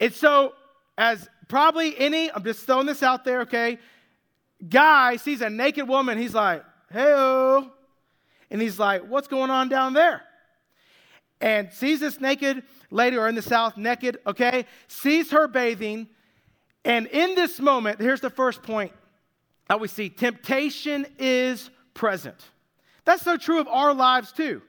And 0.00 0.12
so, 0.12 0.54
as 0.96 1.28
probably 1.52 1.94
any, 1.98 2.32
I'm 2.32 2.42
just 2.42 2.64
throwing 2.64 2.86
this 2.86 3.02
out 3.02 3.26
there, 3.26 3.42
okay? 3.42 3.78
Guy 4.66 5.16
sees 5.16 5.42
a 5.42 5.50
naked 5.50 5.86
woman, 5.86 6.16
he's 6.16 6.32
like, 6.32 6.64
hey 6.90 7.60
And 8.50 8.62
he's 8.62 8.78
like, 8.78 9.02
what's 9.02 9.28
going 9.28 9.50
on 9.50 9.68
down 9.68 9.92
there? 9.92 10.22
And 11.42 11.70
sees 11.70 12.00
this 12.00 12.22
naked 12.22 12.62
lady, 12.90 13.18
or 13.18 13.28
in 13.28 13.34
the 13.34 13.42
south, 13.42 13.76
naked, 13.76 14.16
okay? 14.26 14.64
Sees 14.88 15.30
her 15.32 15.46
bathing. 15.46 16.08
And 16.86 17.06
in 17.08 17.34
this 17.34 17.60
moment, 17.60 18.00
here's 18.00 18.22
the 18.22 18.30
first 18.30 18.62
point 18.62 18.92
that 19.68 19.78
we 19.78 19.88
see 19.88 20.08
temptation 20.08 21.04
is 21.18 21.68
present. 21.92 22.42
That's 23.04 23.22
so 23.22 23.36
true 23.36 23.60
of 23.60 23.68
our 23.68 23.92
lives 23.92 24.32
too. 24.32 24.62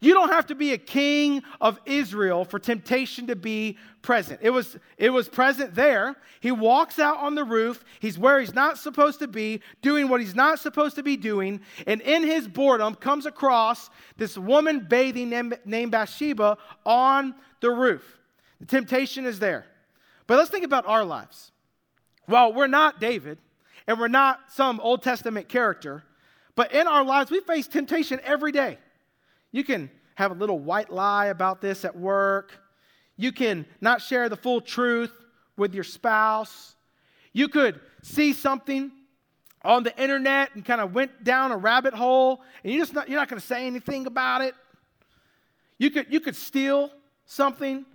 You 0.00 0.14
don't 0.14 0.28
have 0.28 0.46
to 0.46 0.54
be 0.54 0.72
a 0.72 0.78
king 0.78 1.42
of 1.60 1.80
Israel 1.86 2.44
for 2.44 2.58
temptation 2.58 3.26
to 3.28 3.36
be 3.36 3.78
present. 4.02 4.40
It 4.42 4.50
was, 4.50 4.76
it 4.98 5.10
was 5.10 5.28
present 5.28 5.74
there. 5.74 6.16
He 6.40 6.52
walks 6.52 6.98
out 6.98 7.18
on 7.18 7.34
the 7.34 7.44
roof. 7.44 7.84
He's 8.00 8.18
where 8.18 8.38
he's 8.38 8.54
not 8.54 8.78
supposed 8.78 9.18
to 9.20 9.28
be, 9.28 9.60
doing 9.82 10.08
what 10.08 10.20
he's 10.20 10.34
not 10.34 10.58
supposed 10.58 10.96
to 10.96 11.02
be 11.02 11.16
doing. 11.16 11.60
And 11.86 12.00
in 12.02 12.22
his 12.24 12.46
boredom, 12.46 12.94
comes 12.94 13.26
across 13.26 13.90
this 14.16 14.36
woman 14.36 14.86
bathing 14.88 15.30
named, 15.64 15.90
Bathsheba 15.90 16.58
on 16.84 17.34
the 17.60 17.70
roof. 17.70 18.18
The 18.60 18.66
temptation 18.66 19.24
is 19.24 19.38
there. 19.38 19.66
But 20.26 20.38
let's 20.38 20.50
think 20.50 20.64
about 20.64 20.86
our 20.86 21.04
lives. 21.04 21.52
Well, 22.28 22.52
we're 22.52 22.66
not 22.66 23.00
David, 23.00 23.38
and 23.86 23.98
we're 23.98 24.08
not 24.08 24.40
some 24.50 24.80
Old 24.80 25.02
Testament 25.02 25.48
character, 25.48 26.02
but 26.54 26.72
in 26.72 26.86
our 26.86 27.04
lives, 27.04 27.30
we 27.30 27.40
face 27.40 27.68
temptation 27.68 28.20
every 28.24 28.50
day. 28.50 28.78
You 29.56 29.64
can 29.64 29.88
have 30.16 30.32
a 30.32 30.34
little 30.34 30.58
white 30.58 30.92
lie 30.92 31.28
about 31.28 31.62
this 31.62 31.86
at 31.86 31.96
work. 31.96 32.52
You 33.16 33.32
can 33.32 33.64
not 33.80 34.02
share 34.02 34.28
the 34.28 34.36
full 34.36 34.60
truth 34.60 35.14
with 35.56 35.74
your 35.74 35.82
spouse. 35.82 36.74
You 37.32 37.48
could 37.48 37.80
see 38.02 38.34
something 38.34 38.92
on 39.62 39.82
the 39.82 39.98
internet 39.98 40.54
and 40.54 40.62
kind 40.62 40.82
of 40.82 40.94
went 40.94 41.24
down 41.24 41.52
a 41.52 41.56
rabbit 41.56 41.94
hole 41.94 42.42
and 42.62 42.70
you're 42.74 42.82
just 42.82 42.92
not, 42.92 43.08
you're 43.08 43.18
not 43.18 43.30
going 43.30 43.40
to 43.40 43.46
say 43.46 43.66
anything 43.66 44.06
about 44.06 44.42
it. 44.42 44.54
You 45.78 45.88
could, 45.88 46.12
you 46.12 46.20
could 46.20 46.36
steal 46.36 46.90
something. 47.24 47.86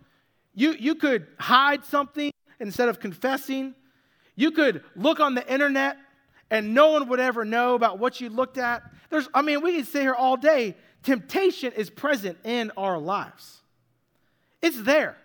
You, 0.56 0.72
you 0.72 0.96
could 0.96 1.28
hide 1.38 1.86
something 1.86 2.32
instead 2.60 2.90
of 2.90 3.00
confessing. 3.00 3.76
You 4.36 4.50
could 4.50 4.84
look 4.96 5.20
on 5.20 5.36
the 5.36 5.48
internet 5.48 5.98
and 6.50 6.74
no 6.74 6.90
one 6.90 7.08
would 7.10 7.20
ever 7.20 7.46
know 7.46 7.76
about 7.76 8.00
what 8.00 8.20
you 8.20 8.30
looked 8.30 8.58
at. 8.58 8.82
There's, 9.12 9.30
I 9.32 9.44
mean, 9.44 9.62
we 9.62 9.76
could 9.76 9.86
sit 9.86 10.02
here 10.02 10.16
all 10.16 10.38
day 10.38 10.76
temptation 11.04 11.74
is 11.74 11.90
present 11.90 12.38
in 12.44 12.72
our 12.78 12.98
lives. 12.98 13.62
It's 14.62 14.82
there. 14.82 15.18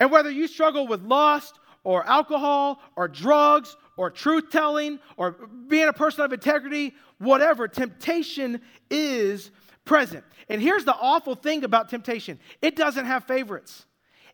And 0.00 0.10
whether 0.10 0.30
you 0.30 0.48
struggle 0.48 0.86
with 0.86 1.02
lust 1.02 1.58
or 1.84 2.04
alcohol 2.06 2.80
or 2.96 3.08
drugs 3.08 3.76
or 3.96 4.10
truth 4.10 4.50
telling 4.50 4.98
or 5.16 5.32
being 5.68 5.88
a 5.88 5.92
person 5.92 6.24
of 6.24 6.32
integrity, 6.32 6.94
whatever, 7.18 7.68
temptation 7.68 8.60
is 8.90 9.50
present. 9.84 10.24
And 10.48 10.60
here's 10.60 10.84
the 10.84 10.94
awful 10.94 11.34
thing 11.34 11.64
about 11.64 11.88
temptation 11.88 12.38
it 12.60 12.76
doesn't 12.76 13.06
have 13.06 13.24
favorites, 13.24 13.86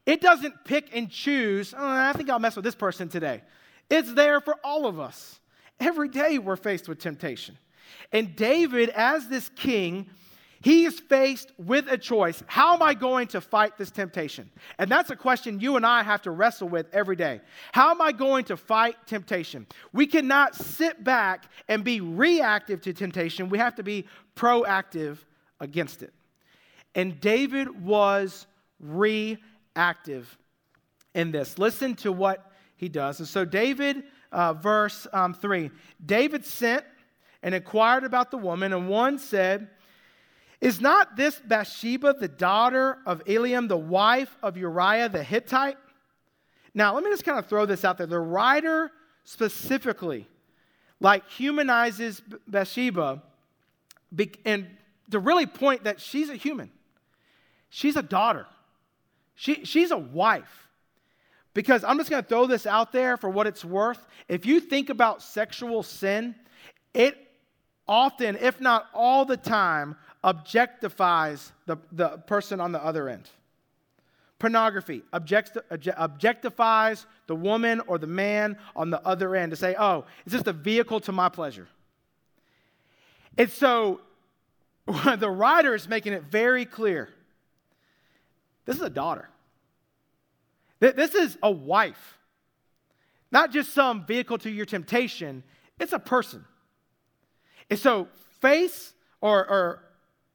it 0.07 0.21
doesn't 0.21 0.65
pick 0.65 0.91
and 0.95 1.11
choose. 1.11 1.75
Oh, 1.77 1.87
I 1.87 2.13
think 2.15 2.31
I'll 2.31 2.39
mess 2.39 2.57
with 2.57 2.65
this 2.65 2.75
person 2.75 3.09
today. 3.09 3.43
It's 3.91 4.13
there 4.15 4.41
for 4.41 4.57
all 4.65 4.87
of 4.87 5.01
us. 5.01 5.41
Every 5.79 6.09
day 6.09 6.39
we're 6.39 6.57
faced 6.57 6.89
with 6.89 6.99
temptation. 6.99 7.59
And 8.13 8.35
David, 8.37 8.91
as 8.91 9.29
this 9.29 9.49
king, 9.51 10.09
he 10.63 10.85
is 10.85 11.01
faced 11.01 11.53
with 11.57 11.91
a 11.91 11.97
choice. 11.97 12.43
How 12.47 12.75
am 12.75 12.83
I 12.83 12.93
going 12.93 13.29
to 13.29 13.41
fight 13.41 13.79
this 13.79 13.91
temptation? 13.91 14.51
And 14.79 14.91
that's 14.91 15.09
a 15.09 15.17
question 15.17 15.59
you 15.59 15.77
and 15.77 15.87
I 15.87 16.03
have 16.03 16.21
to 16.23 16.31
wrestle 16.31 16.69
with 16.69 16.87
every 16.93 17.17
day. 17.17 17.41
How 17.73 17.91
am 17.91 18.03
I 18.03 18.13
going 18.13 18.45
to 18.45 18.59
fight 18.59 18.97
temptation? 19.07 19.67
We 19.93 20.07
cannot 20.07 20.55
sit 20.55 21.03
back 21.03 21.47
and 21.69 21.83
be 21.83 22.03
reactive 22.03 22.83
to 22.83 22.93
temptation. 22.93 23.49
We 23.49 23.57
have 23.57 23.75
to 23.77 23.83
be 23.83 24.07
proactive 24.37 25.19
against 25.61 26.03
it. 26.03 26.13
And 26.95 27.19
David 27.21 27.83
was 27.83 28.47
reactive 28.79 30.37
in 31.15 31.31
this. 31.31 31.59
Listen 31.59 31.95
to 31.97 32.13
what 32.13 32.53
he 32.77 32.89
does. 32.89 33.21
And 33.21 33.29
so, 33.29 33.47
David, 33.47 34.05
uh, 34.33 34.53
verse 34.55 35.07
um, 35.13 35.35
3 35.35 35.71
David 36.05 36.45
sent 36.45 36.85
and 37.43 37.55
inquired 37.55 38.05
about 38.05 38.31
the 38.31 38.39
woman, 38.39 38.73
and 38.73 38.89
one 38.89 39.19
said, 39.19 39.69
Is 40.61 40.81
not 40.81 41.17
this 41.17 41.39
Bathsheba 41.39 42.15
the 42.19 42.29
daughter 42.29 42.99
of 43.07 43.25
Eliam, 43.25 43.69
the 43.69 43.77
wife 43.77 44.37
of 44.43 44.57
Uriah 44.57 45.09
the 45.09 45.23
Hittite? 45.23 45.79
Now, 46.75 46.95
let 46.95 47.03
me 47.03 47.11
just 47.11 47.25
kind 47.25 47.39
of 47.39 47.47
throw 47.47 47.67
this 47.67 47.85
out 47.85 47.99
there. 47.99 48.07
The 48.07 48.21
writer 48.21 48.91
specifically, 49.25 50.29
like, 51.01 51.29
humanizes 51.29 52.23
Bathsheba 52.47 53.23
and 54.45 54.67
to 55.11 55.19
really 55.19 55.47
point 55.47 55.85
that 55.85 56.01
she's 56.01 56.31
a 56.31 56.37
human, 56.37 56.71
she's 57.69 57.97
a 57.97 58.03
daughter, 58.03 58.47
she, 59.35 59.65
she's 59.65 59.91
a 59.91 59.99
wife. 59.99 60.69
Because 61.53 61.83
I'm 61.83 61.99
just 61.99 62.11
going 62.11 62.23
to 62.23 62.29
throw 62.29 62.47
this 62.47 62.65
out 62.65 62.93
there 62.93 63.17
for 63.17 63.29
what 63.29 63.49
it's 63.49 63.65
worth. 63.65 64.07
If 64.29 64.47
you 64.47 64.61
think 64.61 64.89
about 64.89 65.21
sexual 65.21 65.83
sin, 65.83 66.37
it 66.95 67.17
often, 67.89 68.37
if 68.37 68.61
not 68.61 68.87
all 68.95 69.25
the 69.25 69.37
time, 69.37 69.97
objectifies 70.23 71.53
the, 71.67 71.77
the 71.93 72.09
person 72.27 72.61
on 72.61 72.73
the 72.73 72.83
other 72.83 73.09
end. 73.09 73.29
Pornography 74.39 75.03
object, 75.13 75.57
objectifies 75.71 77.05
the 77.27 77.37
woman 77.37 77.81
or 77.87 77.99
the 77.99 78.07
man 78.07 78.57
on 78.75 78.91
the 78.91 79.05
other 79.07 79.37
end 79.37 79.51
to 79.51 79.57
say, 79.57 79.75
oh, 79.79 80.05
it's 80.25 80.33
just 80.33 80.47
a 80.47 80.53
vehicle 80.53 81.01
to 81.01 81.13
my 81.13 81.29
pleasure. 81.29 81.69
And 83.37 83.51
so 83.51 84.01
the 85.19 85.31
writer 85.31 85.75
is 85.75 85.89
making 85.89 86.13
it 86.13 86.25
very 86.25 86.65
clear 86.65 87.09
this 88.67 88.77
is 88.77 88.83
a 88.83 88.91
daughter, 88.91 89.29
this 90.79 91.15
is 91.15 91.37
a 91.43 91.51
wife, 91.51 92.19
not 93.33 93.53
just 93.53 93.73
some 93.75 94.07
vehicle 94.07 94.39
to 94.39 94.51
your 94.51 94.67
temptation, 94.67 95.43
it's 95.79 95.93
a 95.93 95.99
person. 95.99 96.45
And 97.71 97.79
so 97.79 98.09
face 98.41 98.93
or, 99.21 99.49
or 99.49 99.83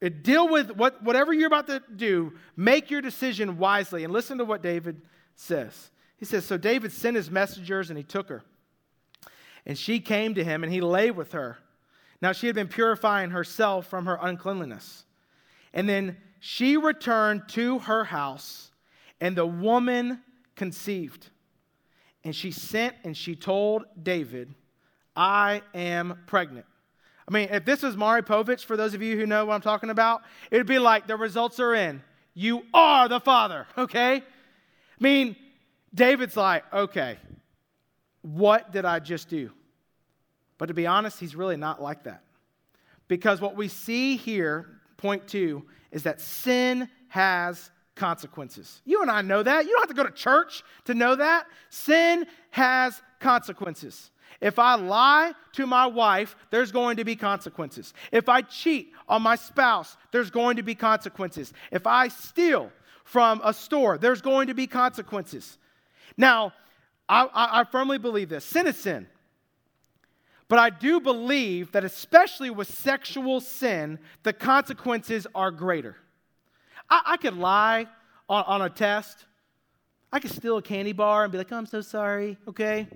uh, 0.04 0.10
deal 0.22 0.48
with 0.48 0.72
what, 0.72 1.04
whatever 1.04 1.34
you're 1.34 1.48
about 1.48 1.68
to 1.68 1.84
do, 1.96 2.34
make 2.56 2.90
your 2.90 3.02
decision 3.02 3.58
wisely. 3.58 4.04
And 4.04 4.14
listen 4.14 4.38
to 4.38 4.46
what 4.46 4.62
David 4.62 5.02
says. 5.36 5.92
He 6.18 6.26
says, 6.26 6.46
So 6.46 6.58
David 6.58 6.92
sent 6.92 7.16
his 7.16 7.30
messengers 7.30 7.90
and 7.90 7.98
he 7.98 8.04
took 8.04 8.30
her. 8.30 8.44
And 9.66 9.78
she 9.78 10.00
came 10.00 10.36
to 10.36 10.44
him 10.44 10.64
and 10.64 10.72
he 10.72 10.82
lay 10.82 11.12
with 11.12 11.34
her. 11.34 11.58
Now 12.22 12.32
she 12.32 12.48
had 12.48 12.56
been 12.56 12.68
purifying 12.68 13.32
herself 13.32 13.88
from 13.88 14.06
her 14.06 14.18
uncleanliness. 14.22 15.06
And 15.74 15.90
then 15.90 16.18
she 16.40 16.78
returned 16.78 17.50
to 17.50 17.80
her 17.80 18.04
house, 18.06 18.72
and 19.20 19.36
the 19.36 19.46
woman 19.46 20.22
conceived. 20.56 21.30
And 22.24 22.36
she 22.36 22.52
sent 22.52 22.96
and 23.04 23.16
she 23.16 23.36
told 23.36 23.84
David, 24.02 24.54
I 25.16 25.64
am 25.74 26.20
pregnant. 26.28 26.66
I 27.28 27.32
mean, 27.32 27.50
if 27.52 27.66
this 27.66 27.82
was 27.82 27.98
Maury 27.98 28.22
Povich, 28.22 28.64
for 28.64 28.78
those 28.78 28.94
of 28.94 29.02
you 29.02 29.18
who 29.18 29.26
know 29.26 29.46
what 29.46 29.56
I'm 29.56 29.62
talking 29.62 29.90
about, 29.90 30.22
it'd 30.52 30.68
be 30.68 30.80
like 30.80 31.08
the 31.08 31.16
results 31.16 31.60
are 31.60 31.74
in. 31.74 32.04
You 32.34 32.64
are 32.74 33.08
the 33.08 33.20
father, 33.20 33.66
okay? 33.78 34.18
I 34.18 34.24
mean, 35.00 35.36
David's 35.94 36.38
like, 36.38 36.72
okay, 36.72 37.18
what 38.22 38.72
did 38.72 38.86
I 38.86 39.00
just 39.00 39.30
do? 39.30 39.52
But 40.58 40.68
to 40.68 40.74
be 40.74 40.88
honest, 40.88 41.20
he's 41.20 41.36
really 41.36 41.58
not 41.58 41.82
like 41.82 42.04
that. 42.04 42.24
Because 43.08 43.42
what 43.42 43.56
we 43.56 43.68
see 43.68 44.18
here, 44.18 44.68
point 44.98 45.28
two, 45.28 45.66
is 45.92 46.04
that 46.04 46.22
sin 46.22 46.90
has 47.10 47.72
consequences. 47.96 48.82
You 48.86 49.02
and 49.02 49.10
I 49.10 49.22
know 49.22 49.42
that. 49.42 49.66
You 49.66 49.72
don't 49.72 49.82
have 49.82 49.90
to 49.90 49.96
go 49.96 50.04
to 50.04 50.12
church 50.12 50.64
to 50.86 50.94
know 50.94 51.16
that. 51.16 51.46
Sin 51.70 52.26
has 52.52 53.02
consequences. 53.20 54.12
If 54.42 54.60
I 54.60 54.76
lie 54.76 55.34
to 55.54 55.66
my 55.66 55.88
wife, 55.88 56.36
there's 56.50 56.72
going 56.72 56.98
to 56.98 57.06
be 57.06 57.16
consequences. 57.16 57.94
If 58.12 58.28
I 58.30 58.42
cheat 58.42 58.92
on 59.08 59.22
my 59.22 59.36
spouse, 59.36 59.98
there's 60.12 60.30
going 60.30 60.58
to 60.58 60.64
be 60.64 60.76
consequences. 60.76 61.54
If 61.72 61.88
I 61.88 62.10
steal 62.10 62.72
from 63.04 63.42
a 63.44 63.54
store, 63.54 63.98
there's 63.98 64.22
going 64.22 64.48
to 64.48 64.54
be 64.54 64.68
consequences. 64.68 65.58
Now, 66.18 66.54
I, 67.08 67.24
I, 67.26 67.62
I 67.62 67.64
firmly 67.64 67.98
believe 67.98 68.30
this 68.30 68.46
sin 68.46 68.68
is 68.68 68.78
sin. 68.78 69.08
But 70.48 70.60
I 70.60 70.70
do 70.70 71.00
believe 71.00 71.72
that, 71.72 71.84
especially 71.84 72.50
with 72.50 72.68
sexual 72.68 73.42
sin, 73.42 73.98
the 74.24 74.34
consequences 74.34 75.26
are 75.34 75.50
greater. 75.50 75.96
I, 76.90 77.02
I 77.06 77.18
could 77.18 77.36
lie 77.36 77.88
on, 78.30 78.44
on 78.46 78.62
a 78.62 78.70
test. 78.70 79.26
I 80.12 80.20
could 80.20 80.32
steal 80.32 80.58
a 80.58 80.62
candy 80.62 80.94
bar 80.94 81.24
and 81.24 81.32
be 81.32 81.38
like, 81.38 81.52
oh, 81.52 81.58
I'm 81.58 81.66
so 81.66 81.82
sorry, 81.82 82.38
okay? 82.48 82.88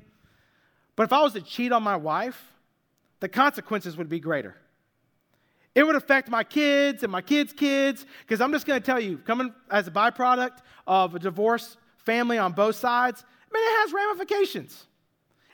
But 0.99 1.05
if 1.05 1.13
I 1.13 1.21
was 1.21 1.31
to 1.31 1.41
cheat 1.41 1.71
on 1.71 1.81
my 1.81 1.95
wife, 1.95 2.51
the 3.21 3.29
consequences 3.29 3.95
would 3.95 4.09
be 4.09 4.19
greater. 4.19 4.57
It 5.73 5.85
would 5.85 5.95
affect 5.95 6.27
my 6.27 6.43
kids 6.43 7.03
and 7.03 7.09
my 7.09 7.21
kids' 7.21 7.53
kids, 7.53 8.05
because 8.19 8.41
I'm 8.41 8.51
just 8.51 8.65
going 8.65 8.81
to 8.81 8.85
tell 8.85 8.99
you, 8.99 9.17
coming 9.19 9.53
as 9.71 9.87
a 9.87 9.91
byproduct 9.91 10.57
of 10.85 11.15
a 11.15 11.19
divorced 11.19 11.77
family 11.99 12.37
on 12.37 12.51
both 12.51 12.75
sides, 12.75 13.23
I 13.23 13.53
mean, 13.53 13.63
it 13.63 13.79
has 13.79 13.93
ramifications. 13.93 14.87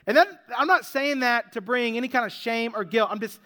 And 0.08 0.16
then 0.16 0.26
I'm 0.58 0.66
not 0.66 0.84
saying 0.84 1.20
that 1.20 1.52
to 1.52 1.60
bring 1.60 1.96
any 1.96 2.08
kind 2.08 2.26
of 2.26 2.32
shame 2.32 2.72
or 2.74 2.82
guilt. 2.82 3.10
I'm 3.12 3.20
just 3.20 3.38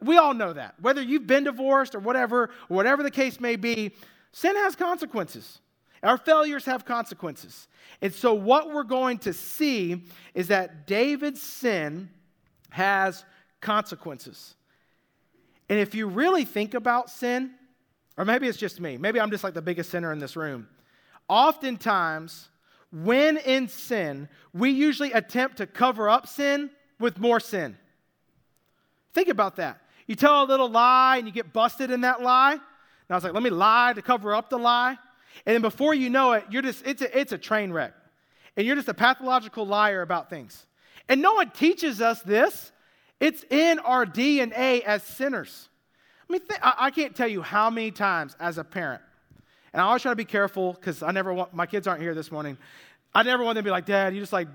We 0.00 0.18
all 0.18 0.34
know 0.34 0.52
that. 0.52 0.76
Whether 0.80 1.02
you've 1.02 1.26
been 1.26 1.42
divorced 1.42 1.96
or 1.96 1.98
whatever, 1.98 2.44
or 2.44 2.50
whatever 2.68 3.02
the 3.02 3.10
case 3.10 3.40
may 3.40 3.56
be, 3.56 3.92
sin 4.30 4.54
has 4.54 4.76
consequences. 4.76 5.58
Our 6.02 6.16
failures 6.16 6.64
have 6.64 6.84
consequences. 6.84 7.68
And 8.00 8.12
so, 8.12 8.32
what 8.32 8.72
we're 8.72 8.84
going 8.84 9.18
to 9.18 9.32
see 9.32 10.02
is 10.34 10.48
that 10.48 10.86
David's 10.86 11.42
sin 11.42 12.08
has 12.70 13.24
consequences. 13.60 14.54
And 15.68 15.78
if 15.78 15.94
you 15.94 16.06
really 16.06 16.44
think 16.44 16.74
about 16.74 17.10
sin, 17.10 17.52
or 18.16 18.24
maybe 18.24 18.48
it's 18.48 18.58
just 18.58 18.80
me, 18.80 18.96
maybe 18.96 19.20
I'm 19.20 19.30
just 19.30 19.44
like 19.44 19.54
the 19.54 19.62
biggest 19.62 19.90
sinner 19.90 20.12
in 20.12 20.18
this 20.18 20.36
room. 20.36 20.68
Oftentimes, 21.28 22.48
when 22.90 23.36
in 23.36 23.68
sin, 23.68 24.28
we 24.52 24.70
usually 24.70 25.12
attempt 25.12 25.58
to 25.58 25.66
cover 25.66 26.08
up 26.08 26.26
sin 26.26 26.70
with 26.98 27.18
more 27.18 27.40
sin. 27.40 27.76
Think 29.12 29.28
about 29.28 29.56
that. 29.56 29.80
You 30.06 30.16
tell 30.16 30.42
a 30.42 30.46
little 30.46 30.68
lie 30.68 31.18
and 31.18 31.26
you 31.26 31.32
get 31.32 31.52
busted 31.52 31.90
in 31.90 32.00
that 32.00 32.20
lie. 32.20 32.54
And 32.54 32.60
I 33.10 33.14
was 33.14 33.22
like, 33.22 33.32
let 33.32 33.42
me 33.42 33.50
lie 33.50 33.92
to 33.94 34.02
cover 34.02 34.34
up 34.34 34.50
the 34.50 34.58
lie. 34.58 34.98
And 35.46 35.54
then 35.54 35.62
before 35.62 35.94
you 35.94 36.10
know 36.10 36.32
it, 36.32 36.44
you're 36.50 36.62
just, 36.62 36.86
it's 36.86 37.02
a, 37.02 37.18
it's 37.18 37.32
a 37.32 37.38
train 37.38 37.72
wreck. 37.72 37.94
And 38.56 38.66
you're 38.66 38.76
just 38.76 38.88
a 38.88 38.94
pathological 38.94 39.66
liar 39.66 40.02
about 40.02 40.28
things. 40.28 40.66
And 41.08 41.22
no 41.22 41.34
one 41.34 41.50
teaches 41.50 42.00
us 42.00 42.22
this. 42.22 42.72
It's 43.20 43.44
in 43.50 43.78
our 43.80 44.06
DNA 44.06 44.82
as 44.82 45.02
sinners. 45.02 45.68
I 46.28 46.32
mean, 46.32 46.42
th- 46.48 46.60
I, 46.62 46.74
I 46.78 46.90
can't 46.90 47.14
tell 47.14 47.28
you 47.28 47.42
how 47.42 47.70
many 47.70 47.90
times 47.90 48.36
as 48.38 48.58
a 48.58 48.64
parent, 48.64 49.02
and 49.72 49.80
I 49.80 49.86
always 49.86 50.02
try 50.02 50.12
to 50.12 50.16
be 50.16 50.24
careful 50.24 50.72
because 50.72 51.02
I 51.02 51.12
never 51.12 51.32
want, 51.32 51.54
my 51.54 51.66
kids 51.66 51.86
aren't 51.86 52.02
here 52.02 52.14
this 52.14 52.32
morning. 52.32 52.58
I 53.14 53.22
never 53.22 53.44
want 53.44 53.56
them 53.56 53.64
to 53.64 53.68
be 53.68 53.72
like, 53.72 53.86
Dad, 53.86 54.14
you 54.14 54.20
just 54.20 54.32
like 54.32 54.48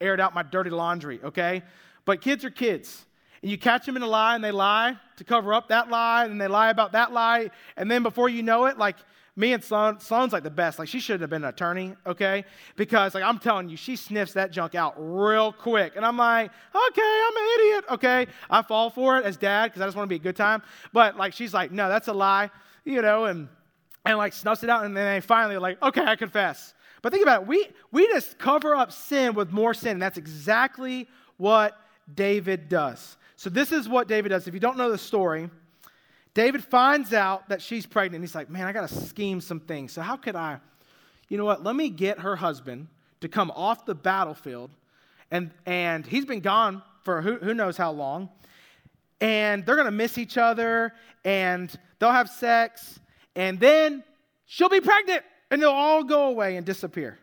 aired 0.00 0.20
out 0.20 0.34
my 0.34 0.42
dirty 0.42 0.70
laundry, 0.70 1.20
okay? 1.22 1.62
But 2.04 2.20
kids 2.20 2.44
are 2.44 2.50
kids. 2.50 3.04
And 3.42 3.50
you 3.50 3.58
catch 3.58 3.86
them 3.86 3.96
in 3.96 4.02
a 4.02 4.06
lie 4.06 4.34
and 4.34 4.42
they 4.42 4.50
lie 4.50 4.96
to 5.16 5.24
cover 5.24 5.52
up 5.52 5.68
that 5.68 5.90
lie 5.90 6.24
and 6.24 6.40
they 6.40 6.48
lie 6.48 6.70
about 6.70 6.92
that 6.92 7.12
lie. 7.12 7.50
And 7.76 7.90
then 7.90 8.02
before 8.02 8.28
you 8.28 8.42
know 8.42 8.66
it, 8.66 8.78
like 8.78 8.96
me 9.36 9.52
and 9.52 9.62
Sloan, 9.62 10.00
Sloan's 10.00 10.32
like 10.32 10.42
the 10.42 10.50
best. 10.50 10.78
Like 10.78 10.88
she 10.88 10.98
shouldn't 10.98 11.20
have 11.20 11.30
been 11.30 11.44
an 11.44 11.50
attorney, 11.50 11.94
okay? 12.06 12.44
Because 12.74 13.14
like 13.14 13.22
I'm 13.22 13.38
telling 13.38 13.68
you, 13.68 13.76
she 13.76 13.94
sniffs 13.94 14.32
that 14.32 14.50
junk 14.50 14.74
out 14.74 14.94
real 14.96 15.52
quick. 15.52 15.92
And 15.94 16.06
I'm 16.06 16.16
like, 16.16 16.50
okay, 16.74 17.22
I'm 17.26 17.36
an 17.36 17.48
idiot, 17.58 17.84
okay? 17.90 18.26
I 18.48 18.62
fall 18.62 18.88
for 18.88 19.18
it 19.18 19.26
as 19.26 19.36
dad 19.36 19.66
because 19.66 19.82
I 19.82 19.86
just 19.86 19.96
want 19.96 20.06
to 20.06 20.08
be 20.08 20.16
a 20.16 20.20
good 20.20 20.36
time. 20.36 20.62
But 20.92 21.16
like 21.18 21.34
she's 21.34 21.52
like, 21.52 21.70
no, 21.70 21.88
that's 21.88 22.08
a 22.08 22.14
lie, 22.14 22.50
you 22.84 23.02
know, 23.02 23.26
and 23.26 23.48
and 24.06 24.16
like 24.16 24.32
snuffs 24.32 24.62
it 24.62 24.70
out, 24.70 24.84
and 24.84 24.96
then 24.96 25.14
they 25.14 25.20
finally 25.20 25.58
like, 25.58 25.82
okay, 25.82 26.04
I 26.04 26.16
confess. 26.16 26.74
But 27.02 27.12
think 27.12 27.22
about 27.22 27.42
it, 27.42 27.48
we 27.48 27.68
we 27.92 28.06
just 28.08 28.38
cover 28.38 28.74
up 28.74 28.90
sin 28.90 29.34
with 29.34 29.52
more 29.52 29.74
sin, 29.74 29.92
and 29.92 30.02
that's 30.02 30.18
exactly 30.18 31.08
what 31.36 31.78
David 32.14 32.70
does. 32.70 33.18
So 33.36 33.50
this 33.50 33.70
is 33.70 33.86
what 33.86 34.08
David 34.08 34.30
does. 34.30 34.48
If 34.48 34.54
you 34.54 34.60
don't 34.60 34.78
know 34.78 34.90
the 34.90 34.96
story, 34.96 35.50
David 36.36 36.62
finds 36.62 37.14
out 37.14 37.48
that 37.48 37.62
she's 37.62 37.86
pregnant. 37.86 38.22
He's 38.22 38.34
like, 38.34 38.50
man, 38.50 38.66
I 38.66 38.72
got 38.72 38.86
to 38.86 38.94
scheme 38.94 39.40
some 39.40 39.58
things. 39.58 39.92
So, 39.92 40.02
how 40.02 40.18
could 40.18 40.36
I, 40.36 40.58
you 41.30 41.38
know 41.38 41.46
what? 41.46 41.64
Let 41.64 41.74
me 41.74 41.88
get 41.88 42.18
her 42.18 42.36
husband 42.36 42.88
to 43.22 43.28
come 43.28 43.50
off 43.52 43.86
the 43.86 43.94
battlefield. 43.94 44.70
And, 45.30 45.50
and 45.64 46.04
he's 46.06 46.26
been 46.26 46.40
gone 46.40 46.82
for 47.04 47.22
who, 47.22 47.36
who 47.36 47.54
knows 47.54 47.78
how 47.78 47.90
long. 47.92 48.28
And 49.18 49.64
they're 49.64 49.76
going 49.76 49.86
to 49.86 49.90
miss 49.90 50.18
each 50.18 50.36
other 50.36 50.92
and 51.24 51.74
they'll 51.98 52.12
have 52.12 52.28
sex. 52.28 53.00
And 53.34 53.58
then 53.58 54.04
she'll 54.44 54.68
be 54.68 54.82
pregnant 54.82 55.22
and 55.50 55.62
they'll 55.62 55.70
all 55.70 56.04
go 56.04 56.26
away 56.26 56.58
and 56.58 56.66
disappear. 56.66 57.18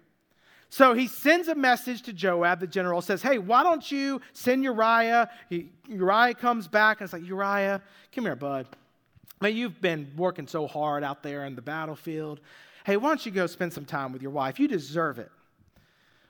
So 0.70 0.96
he 0.96 1.06
sends 1.06 1.50
a 1.50 1.56
message 1.56 2.02
to 2.04 2.14
Joab, 2.14 2.62
the 2.62 2.66
general, 2.66 3.00
says, 3.00 3.22
Hey, 3.22 3.38
why 3.38 3.62
don't 3.62 3.92
you 3.92 4.22
send 4.34 4.64
Uriah? 4.64 5.30
He, 5.50 5.70
Uriah 5.88 6.34
comes 6.34 6.68
back 6.68 7.00
and 7.00 7.06
it's 7.06 7.14
like, 7.14 7.28
Uriah, 7.28 7.80
come 8.12 8.24
here, 8.24 8.36
bud. 8.36 8.66
Man, 9.44 9.58
you've 9.58 9.82
been 9.82 10.10
working 10.16 10.48
so 10.48 10.68
hard 10.68 11.04
out 11.04 11.22
there 11.22 11.44
in 11.44 11.58
the 11.58 11.62
battlefield. 11.62 12.40
Hey, 12.86 12.96
why 12.96 13.10
don't 13.10 13.26
you 13.26 13.32
go 13.34 13.46
spend 13.46 13.74
some 13.74 13.84
time 13.84 14.14
with 14.14 14.22
your 14.22 14.32
wife? 14.32 14.58
You 14.58 14.70
deserve 14.70 15.20
it. 15.20 15.30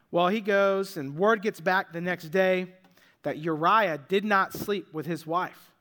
Well, 0.10 0.30
he 0.30 0.41
goes, 0.41 0.97
and 0.97 1.15
word 1.15 1.43
gets 1.43 1.62
back 1.62 1.93
the 1.93 2.02
next 2.02 2.30
day 2.30 2.73
that 3.21 3.38
Uriah 3.38 3.99
did 4.10 4.26
not 4.26 4.52
sleep 4.52 4.91
with 4.95 5.06
his 5.06 5.28
wife. 5.28 5.71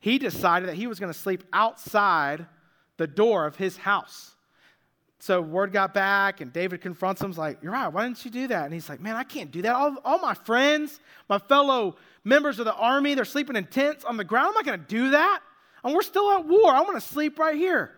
He 0.00 0.18
decided 0.18 0.68
that 0.68 0.74
he 0.74 0.88
was 0.88 0.98
going 0.98 1.12
to 1.12 1.16
sleep 1.16 1.44
outside 1.52 2.46
the 2.96 3.06
door 3.06 3.46
of 3.46 3.54
his 3.54 3.76
house. 3.76 4.34
So 5.20 5.40
word 5.40 5.72
got 5.72 5.94
back, 5.94 6.40
and 6.40 6.52
David 6.52 6.80
confronts 6.80 7.22
him. 7.22 7.30
Like, 7.30 7.62
Uriah, 7.62 7.90
why 7.90 8.06
didn't 8.06 8.24
you 8.24 8.30
do 8.32 8.48
that? 8.48 8.64
And 8.64 8.74
he's 8.74 8.88
like, 8.88 8.98
Man, 8.98 9.14
I 9.14 9.22
can't 9.22 9.52
do 9.52 9.62
that. 9.62 9.72
All, 9.76 9.98
all 10.04 10.18
my 10.18 10.34
friends, 10.34 10.98
my 11.28 11.38
fellow 11.38 11.94
members 12.24 12.58
of 12.58 12.64
the 12.64 12.74
army, 12.74 13.14
they're 13.14 13.24
sleeping 13.24 13.54
in 13.54 13.66
tents 13.66 14.04
on 14.04 14.16
the 14.16 14.24
ground. 14.24 14.48
I'm 14.48 14.54
not 14.54 14.66
going 14.66 14.80
to 14.80 14.86
do 14.86 15.10
that 15.10 15.42
and 15.86 15.94
we're 15.94 16.02
still 16.02 16.32
at 16.32 16.44
war. 16.44 16.72
I 16.72 16.80
want 16.80 16.96
to 16.96 17.00
sleep 17.00 17.38
right 17.38 17.56
here. 17.56 17.92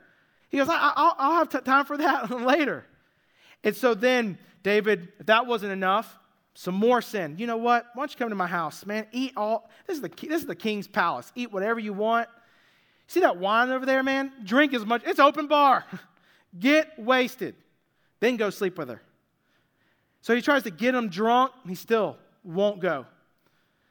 He 0.50 0.58
goes, 0.58 0.68
I, 0.70 1.14
will 1.18 1.36
have 1.36 1.48
t- 1.48 1.58
time 1.60 1.86
for 1.86 1.96
that 1.96 2.30
later. 2.42 2.84
And 3.64 3.74
so 3.74 3.94
then 3.94 4.38
David, 4.62 5.08
if 5.18 5.26
that 5.26 5.46
wasn't 5.46 5.72
enough, 5.72 6.18
some 6.52 6.74
more 6.74 7.00
sin. 7.00 7.36
You 7.38 7.46
know 7.46 7.56
what? 7.56 7.86
Why 7.94 8.02
don't 8.02 8.12
you 8.12 8.18
come 8.18 8.28
to 8.28 8.34
my 8.34 8.46
house, 8.46 8.84
man? 8.84 9.06
Eat 9.12 9.32
all. 9.36 9.70
This 9.86 9.96
is 9.96 10.02
the 10.02 10.08
this 10.08 10.42
is 10.42 10.46
the 10.46 10.54
king's 10.54 10.86
palace. 10.86 11.32
Eat 11.34 11.50
whatever 11.50 11.80
you 11.80 11.92
want. 11.92 12.28
See 13.06 13.20
that 13.20 13.38
wine 13.38 13.70
over 13.70 13.86
there, 13.86 14.02
man? 14.02 14.32
Drink 14.44 14.74
as 14.74 14.84
much. 14.84 15.02
It's 15.06 15.18
open 15.18 15.46
bar. 15.46 15.86
Get 16.58 16.98
wasted. 16.98 17.54
Then 18.20 18.36
go 18.36 18.50
sleep 18.50 18.76
with 18.76 18.88
her. 18.88 19.00
So 20.20 20.34
he 20.34 20.42
tries 20.42 20.64
to 20.64 20.70
get 20.70 20.94
him 20.94 21.08
drunk. 21.08 21.52
He 21.66 21.74
still 21.74 22.16
won't 22.42 22.80
go. 22.80 23.06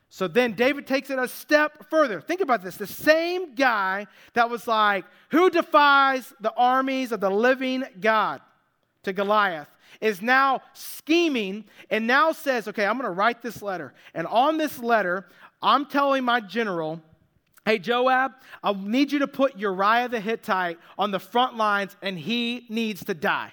So 0.09 0.27
then 0.27 0.53
David 0.53 0.87
takes 0.87 1.09
it 1.09 1.19
a 1.19 1.27
step 1.27 1.89
further. 1.89 2.21
Think 2.21 2.41
about 2.41 2.63
this. 2.63 2.77
The 2.77 2.87
same 2.87 3.55
guy 3.55 4.07
that 4.33 4.49
was 4.49 4.67
like, 4.67 5.05
Who 5.31 5.49
defies 5.49 6.33
the 6.39 6.53
armies 6.53 7.11
of 7.11 7.19
the 7.19 7.29
living 7.29 7.83
God 7.99 8.41
to 9.03 9.13
Goliath 9.13 9.67
is 9.99 10.21
now 10.21 10.61
scheming 10.73 11.65
and 11.89 12.07
now 12.07 12.31
says, 12.31 12.67
Okay, 12.67 12.85
I'm 12.85 12.97
going 12.97 13.09
to 13.09 13.11
write 13.11 13.41
this 13.41 13.61
letter. 13.61 13.93
And 14.13 14.27
on 14.27 14.57
this 14.57 14.79
letter, 14.79 15.27
I'm 15.61 15.85
telling 15.85 16.23
my 16.23 16.39
general, 16.39 17.01
Hey, 17.65 17.79
Joab, 17.79 18.31
I 18.63 18.71
need 18.71 19.11
you 19.11 19.19
to 19.19 19.27
put 19.27 19.57
Uriah 19.57 20.07
the 20.07 20.21
Hittite 20.21 20.79
on 20.97 21.11
the 21.11 21.19
front 21.19 21.57
lines 21.57 21.97
and 22.01 22.17
he 22.17 22.65
needs 22.69 23.03
to 23.05 23.13
die. 23.13 23.51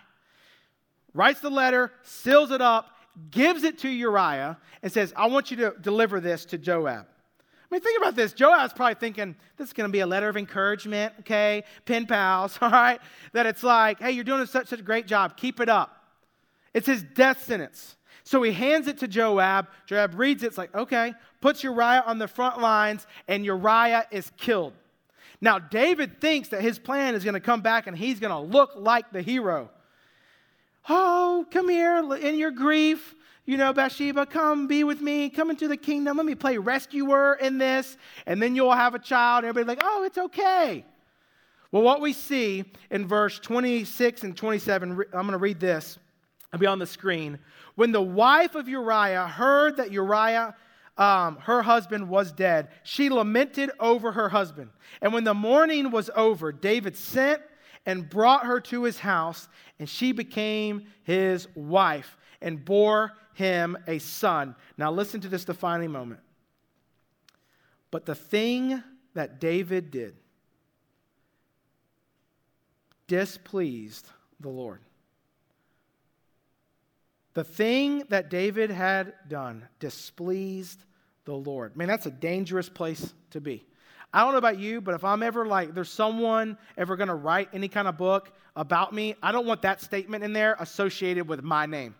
Writes 1.15 1.41
the 1.41 1.51
letter, 1.51 1.91
seals 2.03 2.53
it 2.53 2.61
up, 2.61 2.91
gives 3.31 3.65
it 3.65 3.79
to 3.79 3.89
Uriah 3.89 4.59
and 4.83 4.93
says, 4.93 5.13
I 5.17 5.27
want 5.27 5.51
you 5.51 5.57
to 5.59 5.75
deliver 5.81 6.21
this 6.21 6.45
to 6.47 6.59
Joab. 6.59 7.07
I 7.07 7.75
mean, 7.75 7.81
think 7.81 7.99
about 7.99 8.15
this. 8.15 8.33
Joab's 8.33 8.73
probably 8.73 8.95
thinking, 8.95 9.35
this 9.57 9.69
is 9.69 9.73
going 9.73 9.89
to 9.89 9.93
be 9.93 10.01
a 10.01 10.07
letter 10.07 10.29
of 10.29 10.37
encouragement, 10.37 11.13
okay? 11.21 11.65
Pen 11.87 12.07
pals, 12.07 12.59
all 12.63 12.71
right? 12.71 13.01
That 13.33 13.47
it's 13.47 13.63
like, 13.63 14.01
hey, 14.01 14.13
you're 14.13 14.25
doing 14.25 14.45
such, 14.47 14.69
such 14.69 14.81
a 14.81 14.83
great 14.83 15.07
job. 15.07 15.37
Keep 15.37 15.61
it 15.61 15.69
up. 15.69 16.05
It's 16.73 16.87
his 16.87 17.03
death 17.03 17.45
sentence. 17.45 17.97
So 18.25 18.43
he 18.43 18.53
hands 18.53 18.89
it 18.89 18.99
to 18.99 19.09
Joab. 19.09 19.69
Joab 19.87 20.19
reads 20.19 20.43
it. 20.43 20.49
It's 20.49 20.59
like, 20.59 20.75
okay, 20.75 21.15
puts 21.41 21.63
Uriah 21.63 22.03
on 22.07 22.19
the 22.19 22.27
front 22.27 22.61
lines, 22.61 23.07
and 23.29 23.45
Uriah 23.45 24.07
is 24.11 24.31
killed. 24.37 24.73
Now, 25.41 25.59
David 25.59 26.21
thinks 26.21 26.49
that 26.49 26.63
his 26.63 26.79
plan 26.79 27.15
is 27.15 27.23
going 27.23 27.35
to 27.35 27.41
come 27.41 27.61
back 27.61 27.87
and 27.87 27.97
he's 27.97 28.19
going 28.19 28.31
to 28.31 28.39
look 28.39 28.71
like 28.77 29.11
the 29.13 29.21
hero. 29.21 29.71
Oh, 30.89 31.47
come 31.51 31.69
here 31.69 31.99
in 32.15 32.37
your 32.37 32.51
grief. 32.51 33.15
You 33.47 33.59
know, 33.59 33.73
Bathsheba, 33.73 34.27
come 34.27 34.67
be 34.67 34.85
with 34.85 35.01
me. 35.01 35.29
Come 35.29 35.51
into 35.51 35.69
the 35.69 35.77
kingdom. 35.77 36.17
Let 36.17 36.27
me 36.27 36.35
play 36.35 36.57
rescuer 36.57 37.35
in 37.35 37.59
this. 37.59 37.97
And 38.27 38.43
then 38.43 38.57
you'll 38.57 38.73
have 38.73 38.95
a 38.95 38.99
child. 38.99 39.45
Everybody's 39.45 39.69
like, 39.69 39.83
oh, 39.85 40.05
it's 40.05 40.17
okay. 40.17 40.85
Well, 41.71 41.83
what 41.83 42.01
we 42.01 42.13
see 42.13 42.65
in 42.91 43.07
verse 43.07 43.39
26 43.39 44.23
and 44.25 44.37
27, 44.37 44.91
I'm 44.93 45.07
going 45.13 45.33
to 45.33 45.39
read 45.39 45.61
this. 45.61 45.99
I'll 46.53 46.61
be 46.61 46.67
on 46.67 46.79
the 46.79 46.87
screen. 46.87 47.39
When 47.75 47.91
the 47.91 48.01
wife 48.01 48.55
of 48.55 48.69
Uriah 48.69 49.27
heard 49.27 49.77
that 49.79 49.91
Uriah, 49.91 50.55
um, 50.97 51.37
her 51.39 51.63
husband, 51.63 52.09
was 52.09 52.31
dead, 52.31 52.69
she 52.85 53.11
lamented 53.11 53.73
over 53.81 54.13
her 54.13 54.29
husband. 54.29 54.71
And 55.03 55.13
when 55.13 55.25
the 55.25 55.35
mourning 55.35 55.91
was 55.91 56.11
over, 56.15 56.53
David 56.53 56.97
sent 56.97 57.43
and 57.87 58.09
brought 58.09 58.47
her 58.47 58.61
to 58.61 58.85
his 58.85 58.99
house, 58.99 59.49
and 59.79 59.89
she 59.89 60.13
became 60.13 60.87
his 61.03 61.49
wife 61.55 62.17
and 62.41 62.65
bore 62.65 63.13
him 63.35 63.77
a 63.87 63.99
son. 63.99 64.55
Now, 64.77 64.91
listen 64.91 65.21
to 65.23 65.29
this 65.29 65.45
defining 65.45 65.91
moment. 65.91 66.21
But 67.91 68.07
the 68.07 68.15
thing 68.15 68.83
that 69.15 69.41
David 69.41 69.91
did 69.91 70.17
displeased 73.07 74.09
the 74.41 74.49
Lord. 74.49 74.81
The 77.35 77.45
thing 77.45 78.05
that 78.09 78.31
David 78.31 78.71
had 78.71 79.15
done 79.29 79.69
displeased 79.81 80.85
the 81.25 81.35
Lord. 81.35 81.77
Man, 81.77 81.89
that's 81.89 82.07
a 82.07 82.11
dangerous 82.11 82.69
place 82.69 83.13
to 83.31 83.41
be. 83.41 83.67
I 84.15 84.21
don't 84.21 84.31
know 84.31 84.39
about 84.39 84.61
you, 84.61 84.81
but 84.81 84.95
if 84.95 85.03
I'm 85.03 85.25
ever 85.25 85.45
like, 85.45 85.75
there's 85.75 85.91
someone 85.91 86.57
ever 86.79 86.95
going 86.95 87.09
to 87.09 87.17
write 87.17 87.49
any 87.53 87.67
kind 87.67 87.89
of 87.89 87.97
book 87.97 88.31
about 88.55 88.95
me, 88.95 89.17
I 89.21 89.33
don't 89.33 89.45
want 89.45 89.63
that 89.63 89.81
statement 89.81 90.23
in 90.23 90.33
there 90.33 90.57
associated 90.61 91.27
with 91.27 91.43
my 91.43 91.67
name. 91.67 91.97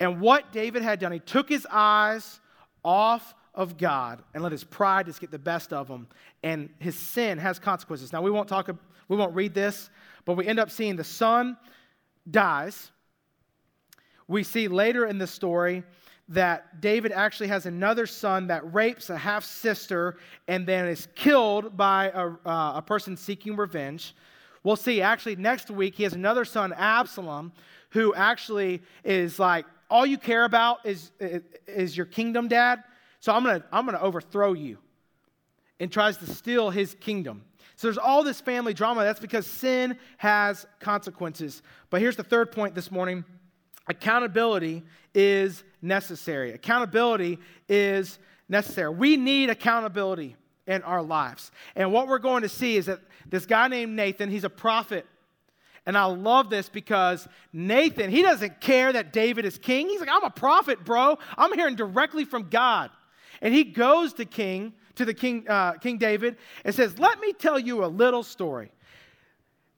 And 0.00 0.20
what 0.20 0.50
David 0.50 0.82
had 0.82 0.98
done, 0.98 1.12
he 1.12 1.20
took 1.20 1.48
his 1.48 1.68
eyes 1.70 2.40
off 2.84 3.32
of 3.54 3.78
God 3.78 4.24
and 4.34 4.42
let 4.42 4.50
his 4.50 4.64
pride 4.64 5.06
just 5.06 5.20
get 5.20 5.30
the 5.30 5.38
best 5.38 5.72
of 5.72 5.86
him. 5.86 6.08
And 6.42 6.68
his 6.80 6.96
sin 6.96 7.38
has 7.38 7.60
consequences. 7.60 8.12
Now, 8.12 8.20
we 8.20 8.32
won't 8.32 8.48
talk, 8.48 8.68
we 9.06 9.16
won't 9.16 9.36
read 9.36 9.54
this, 9.54 9.88
but 10.24 10.34
we 10.34 10.48
end 10.48 10.58
up 10.58 10.72
seeing 10.72 10.96
the 10.96 11.04
son 11.04 11.56
dies. 12.28 12.90
We 14.26 14.42
see 14.42 14.66
later 14.66 15.06
in 15.06 15.18
the 15.18 15.28
story 15.28 15.84
that 16.30 16.80
David 16.80 17.10
actually 17.12 17.48
has 17.48 17.66
another 17.66 18.06
son 18.06 18.46
that 18.46 18.72
rapes 18.72 19.10
a 19.10 19.18
half 19.18 19.44
sister 19.44 20.16
and 20.48 20.66
then 20.66 20.86
is 20.86 21.08
killed 21.14 21.76
by 21.76 22.10
a, 22.14 22.28
uh, 22.48 22.72
a 22.76 22.82
person 22.86 23.16
seeking 23.16 23.56
revenge. 23.56 24.14
We'll 24.62 24.76
see 24.76 25.02
actually 25.02 25.36
next 25.36 25.70
week 25.70 25.96
he 25.96 26.04
has 26.04 26.12
another 26.12 26.44
son, 26.44 26.72
Absalom, 26.72 27.52
who 27.90 28.14
actually 28.14 28.80
is 29.02 29.38
like, 29.38 29.66
all 29.90 30.06
you 30.06 30.18
care 30.18 30.44
about 30.44 30.86
is, 30.86 31.10
is 31.66 31.96
your 31.96 32.06
kingdom, 32.06 32.46
dad. 32.46 32.84
So 33.18 33.32
I'm 33.34 33.42
going 33.42 33.60
to 33.60 33.66
I'm 33.72 33.84
going 33.84 33.98
to 33.98 34.02
overthrow 34.02 34.52
you. 34.52 34.78
And 35.80 35.90
tries 35.90 36.18
to 36.18 36.26
steal 36.26 36.68
his 36.68 36.94
kingdom. 37.00 37.42
So 37.76 37.86
there's 37.86 37.96
all 37.96 38.22
this 38.22 38.38
family 38.38 38.74
drama. 38.74 39.02
That's 39.02 39.18
because 39.18 39.46
sin 39.46 39.96
has 40.18 40.66
consequences. 40.78 41.62
But 41.88 42.02
here's 42.02 42.16
the 42.16 42.22
third 42.22 42.52
point 42.52 42.74
this 42.74 42.90
morning 42.90 43.24
accountability 43.86 44.82
is 45.14 45.62
necessary. 45.82 46.52
Accountability 46.52 47.38
is 47.68 48.18
necessary. 48.48 48.90
We 48.90 49.16
need 49.16 49.50
accountability 49.50 50.36
in 50.66 50.82
our 50.82 51.02
lives. 51.02 51.50
And 51.74 51.92
what 51.92 52.08
we're 52.08 52.18
going 52.18 52.42
to 52.42 52.48
see 52.48 52.76
is 52.76 52.86
that 52.86 53.00
this 53.28 53.46
guy 53.46 53.68
named 53.68 53.94
Nathan, 53.96 54.30
he's 54.30 54.44
a 54.44 54.50
prophet. 54.50 55.06
And 55.86 55.96
I 55.96 56.04
love 56.04 56.50
this 56.50 56.68
because 56.68 57.26
Nathan, 57.52 58.10
he 58.10 58.22
doesn't 58.22 58.60
care 58.60 58.92
that 58.92 59.12
David 59.12 59.44
is 59.44 59.58
king. 59.58 59.88
He's 59.88 60.00
like, 60.00 60.10
I'm 60.12 60.24
a 60.24 60.30
prophet, 60.30 60.84
bro. 60.84 61.18
I'm 61.36 61.52
hearing 61.54 61.74
directly 61.74 62.24
from 62.24 62.48
God. 62.48 62.90
And 63.40 63.54
he 63.54 63.64
goes 63.64 64.12
to 64.14 64.24
King, 64.24 64.74
to 64.96 65.04
the 65.04 65.14
King, 65.14 65.48
uh, 65.48 65.72
King 65.74 65.96
David, 65.96 66.36
and 66.64 66.74
says, 66.74 66.98
Let 66.98 67.20
me 67.20 67.32
tell 67.32 67.58
you 67.58 67.84
a 67.84 67.86
little 67.86 68.22
story. 68.22 68.70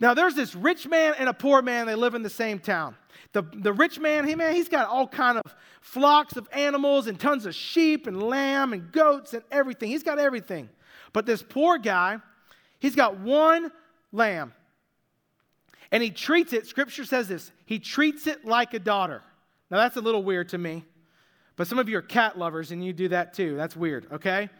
Now, 0.03 0.15
there's 0.15 0.35
this 0.35 0.57
rich 0.57 0.89
man 0.89 1.15
and 1.17 1.29
a 1.29 1.33
poor 1.33 1.63
man, 1.63 1.87
they 1.87 1.95
live 1.95 2.17
in 2.17 2.25
the 2.25 2.29
same 2.29 2.59
town. 2.59 2.97
The, 3.31 3.43
the 3.55 3.73
rich 3.73 4.01
man, 4.01 4.27
he 4.27 4.35
man, 4.35 4.53
he's 4.53 4.69
got 4.69 4.89
all 4.89 5.07
kind 5.07 5.39
of 5.39 5.55
flocks 5.81 6.37
of 6.37 6.49
animals 6.51 7.07
and 7.07 7.19
tons 7.19 7.47
of 7.47 7.55
sheep 7.55 8.09
and 8.09 8.21
lamb 8.21 8.73
and 8.73 8.91
goats 8.91 9.33
and 9.33 9.45
everything. 9.53 9.91
He's 9.91 10.03
got 10.03 10.19
everything. 10.19 10.69
But 11.13 11.25
this 11.25 11.41
poor 11.41 11.79
guy, 11.79 12.19
he's 12.81 12.97
got 12.97 13.21
one 13.21 13.71
lamb. 14.11 14.53
And 15.93 16.03
he 16.03 16.11
treats 16.11 16.53
it, 16.53 16.67
scripture 16.67 17.05
says 17.05 17.29
this, 17.29 17.53
he 17.65 17.79
treats 17.79 18.27
it 18.27 18.45
like 18.45 18.75
a 18.75 18.81
daughter. 18.81 19.23
Now 19.71 19.77
that's 19.77 19.97
a 19.97 20.01
little 20.01 20.25
weird 20.25 20.49
to 20.49 20.59
me. 20.59 20.85
But 21.55 21.69
some 21.69 21.79
of 21.79 21.89
you 21.89 21.97
are 21.99 22.03
cat 22.03 22.37
lovers 22.37 22.73
and 22.73 22.85
you 22.85 22.93
do 22.93 23.07
that 23.09 23.35
too. 23.35 23.55
That's 23.57 23.77
weird, 23.77 24.09
okay? 24.11 24.51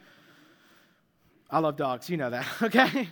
I 1.51 1.59
love 1.59 1.77
dogs, 1.77 2.09
you 2.09 2.17
know 2.17 2.31
that, 2.31 2.47
okay? 2.63 3.09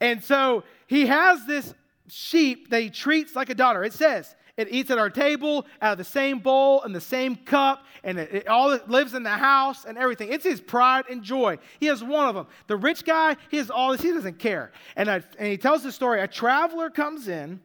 And 0.00 0.22
so 0.22 0.64
he 0.86 1.06
has 1.06 1.44
this 1.46 1.74
sheep 2.08 2.70
that 2.70 2.82
he 2.82 2.90
treats 2.90 3.36
like 3.36 3.50
a 3.50 3.54
daughter. 3.54 3.84
It 3.84 3.92
says 3.92 4.34
it 4.56 4.68
eats 4.70 4.90
at 4.90 4.98
our 4.98 5.10
table 5.10 5.66
out 5.80 5.92
of 5.92 5.98
the 5.98 6.04
same 6.04 6.38
bowl 6.38 6.82
and 6.82 6.94
the 6.94 7.00
same 7.00 7.36
cup, 7.36 7.84
and 8.02 8.18
it, 8.18 8.34
it 8.34 8.48
all 8.48 8.78
lives 8.88 9.14
in 9.14 9.22
the 9.22 9.30
house 9.30 9.84
and 9.84 9.96
everything. 9.96 10.32
It's 10.32 10.44
his 10.44 10.60
pride 10.60 11.04
and 11.08 11.22
joy. 11.22 11.58
He 11.78 11.86
has 11.86 12.02
one 12.02 12.28
of 12.28 12.34
them. 12.34 12.46
The 12.66 12.76
rich 12.76 13.04
guy, 13.04 13.36
he 13.50 13.58
has 13.58 13.70
all 13.70 13.92
this. 13.92 14.02
He 14.02 14.12
doesn't 14.12 14.38
care. 14.38 14.72
And, 14.96 15.10
I, 15.10 15.22
and 15.38 15.48
he 15.48 15.56
tells 15.56 15.82
the 15.82 15.92
story. 15.92 16.20
A 16.20 16.28
traveler 16.28 16.90
comes 16.90 17.28
in 17.28 17.60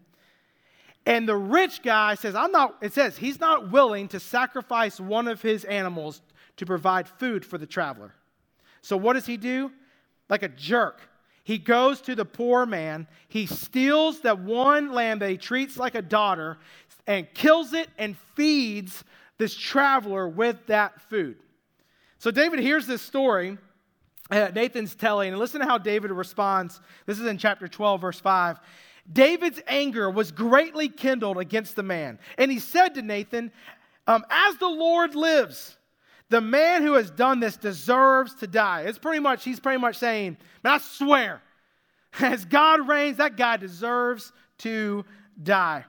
and 1.06 1.28
the 1.28 1.36
rich 1.36 1.84
guy 1.84 2.15
says, 2.15 2.34
I'm 2.34 2.52
not, 2.52 2.78
it 2.82 2.93
says 2.93 3.17
he's 3.17 3.39
not 3.39 3.71
willing 3.71 4.08
to 4.10 4.19
sacrifice 4.19 5.00
one 5.00 5.28
of 5.28 5.41
his 5.41 5.63
animals 5.65 6.21
to 6.58 6.65
provide 6.65 7.08
food 7.08 7.45
for 7.45 7.58
the 7.58 7.67
traveler. 7.67 8.15
So 8.82 8.98
what 8.98 9.13
does 9.13 9.26
he 9.26 9.38
do? 9.38 9.71
Like 10.30 10.43
a 10.43 10.48
jerk. 10.48 11.02
He 11.45 11.60
goes 11.60 12.01
to 12.01 12.15
the 12.15 12.25
poor 12.25 12.65
man, 12.65 13.08
he 13.27 13.45
steals 13.45 14.21
that 14.21 14.39
one 14.39 14.91
lamb 14.91 15.19
that 15.19 15.29
he 15.29 15.38
treats 15.38 15.77
like 15.77 15.93
a 15.93 16.01
daughter, 16.01 16.58
and 17.05 17.31
kills 17.36 17.71
it 17.73 17.88
and 17.99 18.17
feeds 18.36 19.03
this 19.38 19.55
traveler 19.55 20.27
with 20.27 20.58
that 20.65 20.99
food. 21.01 21.38
So 22.17 22.31
David 22.31 22.60
hears 22.60 22.88
this 22.88 23.03
story. 23.03 23.60
Uh, 24.31 24.49
Nathan's 24.55 24.95
telling, 24.95 25.29
and 25.29 25.38
listen 25.38 25.62
to 25.62 25.67
how 25.67 25.77
David 25.77 26.10
responds. 26.10 26.81
This 27.05 27.19
is 27.19 27.27
in 27.27 27.38
chapter 27.38 27.67
12, 27.67 28.01
verse 28.01 28.19
5. 28.19 28.60
David's 29.13 29.62
anger 29.67 30.10
was 30.10 30.31
greatly 30.31 30.89
kindled 30.89 31.38
against 31.38 31.75
the 31.75 31.84
man. 31.84 32.17
And 32.39 32.51
he 32.51 32.58
said 32.58 32.95
to 32.95 33.03
Nathan, 33.03 33.51
um, 34.08 34.25
As 34.31 34.58
the 34.58 34.67
Lord 34.67 35.13
lives, 35.13 35.77
the 36.36 36.41
man 36.41 36.82
who 36.82 36.95
has 36.95 37.10
done 37.10 37.39
this 37.39 37.56
deserves 37.56 38.36
to 38.36 38.45
die. 38.45 38.82
It's 38.82 38.98
pretty 38.98 39.19
much, 39.19 39.45
he's 39.45 39.62
pretty 39.62 39.80
much 39.80 39.95
saying, 39.95 40.36
Man, 40.65 40.74
I 40.74 40.78
swear, 40.80 41.41
as 42.19 42.43
God 42.43 42.89
reigns, 42.89 43.17
that 43.17 43.38
guy 43.38 43.56
deserves 43.56 44.34
to 44.58 45.06
die. 45.41 45.86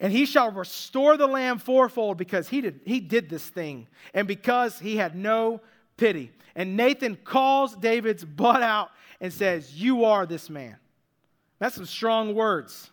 And 0.00 0.10
he 0.10 0.24
shall 0.24 0.50
restore 0.50 1.18
the 1.18 1.26
lamb 1.26 1.58
fourfold 1.58 2.16
because 2.16 2.48
he 2.48 2.62
did, 2.62 2.80
he 2.86 2.98
did 2.98 3.28
this 3.28 3.46
thing 3.46 3.88
and 4.14 4.26
because 4.26 4.78
he 4.78 4.96
had 4.96 5.14
no 5.14 5.60
pity. 5.98 6.32
And 6.54 6.74
Nathan 6.74 7.14
calls 7.14 7.76
David's 7.76 8.24
butt 8.24 8.62
out 8.62 8.88
and 9.20 9.30
says, 9.30 9.70
You 9.74 10.06
are 10.06 10.24
this 10.24 10.48
man. 10.48 10.76
That's 11.58 11.74
some 11.74 11.84
strong 11.84 12.34
words. 12.34 12.90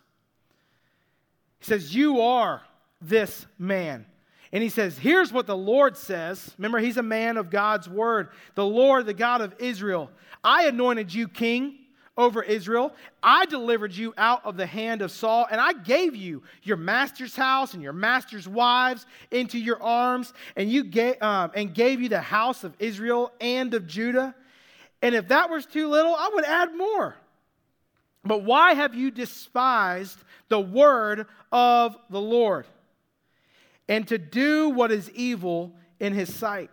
He 1.60 1.64
says, 1.64 1.94
You 1.94 2.20
are 2.20 2.60
this 3.00 3.46
man. 3.58 4.04
And 4.54 4.62
he 4.62 4.68
says, 4.68 4.96
Here's 4.96 5.32
what 5.32 5.48
the 5.48 5.56
Lord 5.56 5.96
says. 5.96 6.54
Remember, 6.58 6.78
he's 6.78 6.96
a 6.96 7.02
man 7.02 7.36
of 7.36 7.50
God's 7.50 7.88
word. 7.88 8.28
The 8.54 8.64
Lord, 8.64 9.04
the 9.04 9.12
God 9.12 9.40
of 9.40 9.52
Israel. 9.58 10.12
I 10.44 10.66
anointed 10.66 11.12
you 11.12 11.26
king 11.26 11.80
over 12.16 12.40
Israel. 12.40 12.94
I 13.20 13.46
delivered 13.46 13.92
you 13.92 14.14
out 14.16 14.46
of 14.46 14.56
the 14.56 14.66
hand 14.66 15.02
of 15.02 15.10
Saul, 15.10 15.48
and 15.50 15.60
I 15.60 15.72
gave 15.72 16.14
you 16.14 16.44
your 16.62 16.76
master's 16.76 17.34
house 17.34 17.74
and 17.74 17.82
your 17.82 17.92
master's 17.92 18.46
wives 18.46 19.06
into 19.32 19.58
your 19.58 19.82
arms, 19.82 20.32
and 20.54 20.70
you 20.70 20.84
gave, 20.84 21.20
um, 21.20 21.50
and 21.56 21.74
gave 21.74 22.00
you 22.00 22.08
the 22.08 22.20
house 22.20 22.62
of 22.62 22.76
Israel 22.78 23.32
and 23.40 23.74
of 23.74 23.88
Judah. 23.88 24.36
And 25.02 25.16
if 25.16 25.26
that 25.28 25.50
was 25.50 25.66
too 25.66 25.88
little, 25.88 26.14
I 26.14 26.30
would 26.32 26.44
add 26.44 26.76
more. 26.76 27.16
But 28.24 28.44
why 28.44 28.74
have 28.74 28.94
you 28.94 29.10
despised 29.10 30.22
the 30.48 30.60
word 30.60 31.26
of 31.50 31.96
the 32.08 32.20
Lord? 32.20 32.66
And 33.88 34.06
to 34.08 34.18
do 34.18 34.70
what 34.70 34.90
is 34.90 35.10
evil 35.10 35.74
in 36.00 36.12
his 36.12 36.34
sight. 36.34 36.70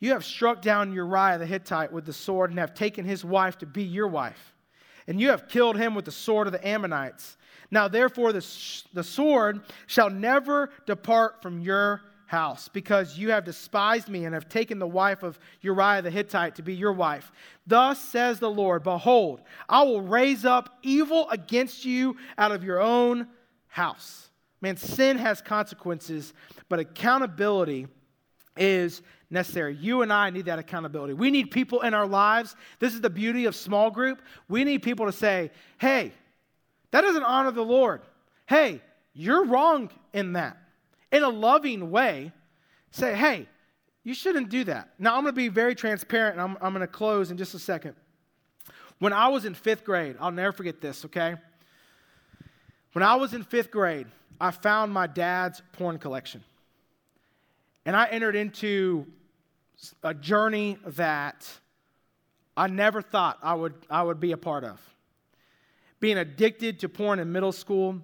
You 0.00 0.12
have 0.12 0.24
struck 0.24 0.60
down 0.60 0.92
Uriah 0.92 1.38
the 1.38 1.46
Hittite 1.46 1.92
with 1.92 2.04
the 2.04 2.12
sword 2.12 2.50
and 2.50 2.58
have 2.58 2.74
taken 2.74 3.04
his 3.04 3.24
wife 3.24 3.58
to 3.58 3.66
be 3.66 3.82
your 3.82 4.08
wife. 4.08 4.54
And 5.06 5.20
you 5.20 5.30
have 5.30 5.48
killed 5.48 5.76
him 5.76 5.94
with 5.94 6.04
the 6.04 6.10
sword 6.10 6.46
of 6.46 6.52
the 6.52 6.66
Ammonites. 6.66 7.36
Now, 7.70 7.88
therefore, 7.88 8.32
the, 8.32 8.46
the 8.92 9.04
sword 9.04 9.60
shall 9.86 10.10
never 10.10 10.70
depart 10.86 11.42
from 11.42 11.60
your 11.60 12.02
house, 12.26 12.68
because 12.68 13.18
you 13.18 13.30
have 13.30 13.44
despised 13.44 14.08
me 14.08 14.24
and 14.24 14.34
have 14.34 14.48
taken 14.48 14.78
the 14.78 14.86
wife 14.86 15.22
of 15.22 15.38
Uriah 15.60 16.02
the 16.02 16.10
Hittite 16.10 16.56
to 16.56 16.62
be 16.62 16.74
your 16.74 16.92
wife. 16.92 17.30
Thus 17.66 17.98
says 17.98 18.38
the 18.38 18.50
Lord 18.50 18.82
Behold, 18.82 19.42
I 19.68 19.82
will 19.84 20.00
raise 20.00 20.44
up 20.44 20.78
evil 20.82 21.28
against 21.30 21.84
you 21.84 22.16
out 22.36 22.52
of 22.52 22.64
your 22.64 22.80
own 22.80 23.28
house. 23.68 24.30
Man, 24.64 24.78
sin 24.78 25.18
has 25.18 25.42
consequences, 25.42 26.32
but 26.70 26.78
accountability 26.78 27.86
is 28.56 29.02
necessary. 29.28 29.76
You 29.76 30.00
and 30.00 30.10
I 30.10 30.30
need 30.30 30.46
that 30.46 30.58
accountability. 30.58 31.12
We 31.12 31.30
need 31.30 31.50
people 31.50 31.82
in 31.82 31.92
our 31.92 32.06
lives. 32.06 32.56
This 32.78 32.94
is 32.94 33.02
the 33.02 33.10
beauty 33.10 33.44
of 33.44 33.54
small 33.54 33.90
group. 33.90 34.22
We 34.48 34.64
need 34.64 34.82
people 34.82 35.04
to 35.04 35.12
say, 35.12 35.50
hey, 35.76 36.12
that 36.92 37.02
doesn't 37.02 37.24
honor 37.24 37.50
the 37.50 37.64
Lord. 37.64 38.00
Hey, 38.46 38.80
you're 39.12 39.44
wrong 39.44 39.90
in 40.14 40.32
that 40.32 40.56
in 41.12 41.22
a 41.22 41.28
loving 41.28 41.90
way, 41.90 42.32
say, 42.90 43.14
hey, 43.14 43.46
you 44.02 44.14
shouldn't 44.14 44.48
do 44.48 44.64
that. 44.64 44.88
Now, 44.98 45.14
I'm 45.16 45.24
going 45.24 45.34
to 45.34 45.36
be 45.36 45.48
very 45.48 45.74
transparent 45.74 46.38
and 46.38 46.42
I'm, 46.42 46.56
I'm 46.62 46.72
going 46.72 46.80
to 46.80 46.86
close 46.86 47.30
in 47.30 47.36
just 47.36 47.52
a 47.52 47.58
second. 47.58 47.96
When 48.98 49.12
I 49.12 49.28
was 49.28 49.44
in 49.44 49.52
fifth 49.52 49.84
grade, 49.84 50.16
I'll 50.18 50.32
never 50.32 50.52
forget 50.52 50.80
this, 50.80 51.04
okay? 51.04 51.36
When 52.94 53.02
I 53.02 53.16
was 53.16 53.34
in 53.34 53.42
fifth 53.42 53.72
grade, 53.72 54.06
I 54.40 54.52
found 54.52 54.92
my 54.92 55.08
dad's 55.08 55.60
porn 55.72 55.98
collection. 55.98 56.44
And 57.84 57.96
I 57.96 58.06
entered 58.06 58.36
into 58.36 59.06
a 60.04 60.14
journey 60.14 60.78
that 60.86 61.48
I 62.56 62.68
never 62.68 63.02
thought 63.02 63.38
I 63.42 63.54
would, 63.54 63.74
I 63.90 64.04
would 64.04 64.20
be 64.20 64.30
a 64.30 64.36
part 64.36 64.62
of. 64.62 64.80
Being 65.98 66.18
addicted 66.18 66.78
to 66.80 66.88
porn 66.88 67.18
in 67.18 67.32
middle 67.32 67.50
school, 67.50 68.00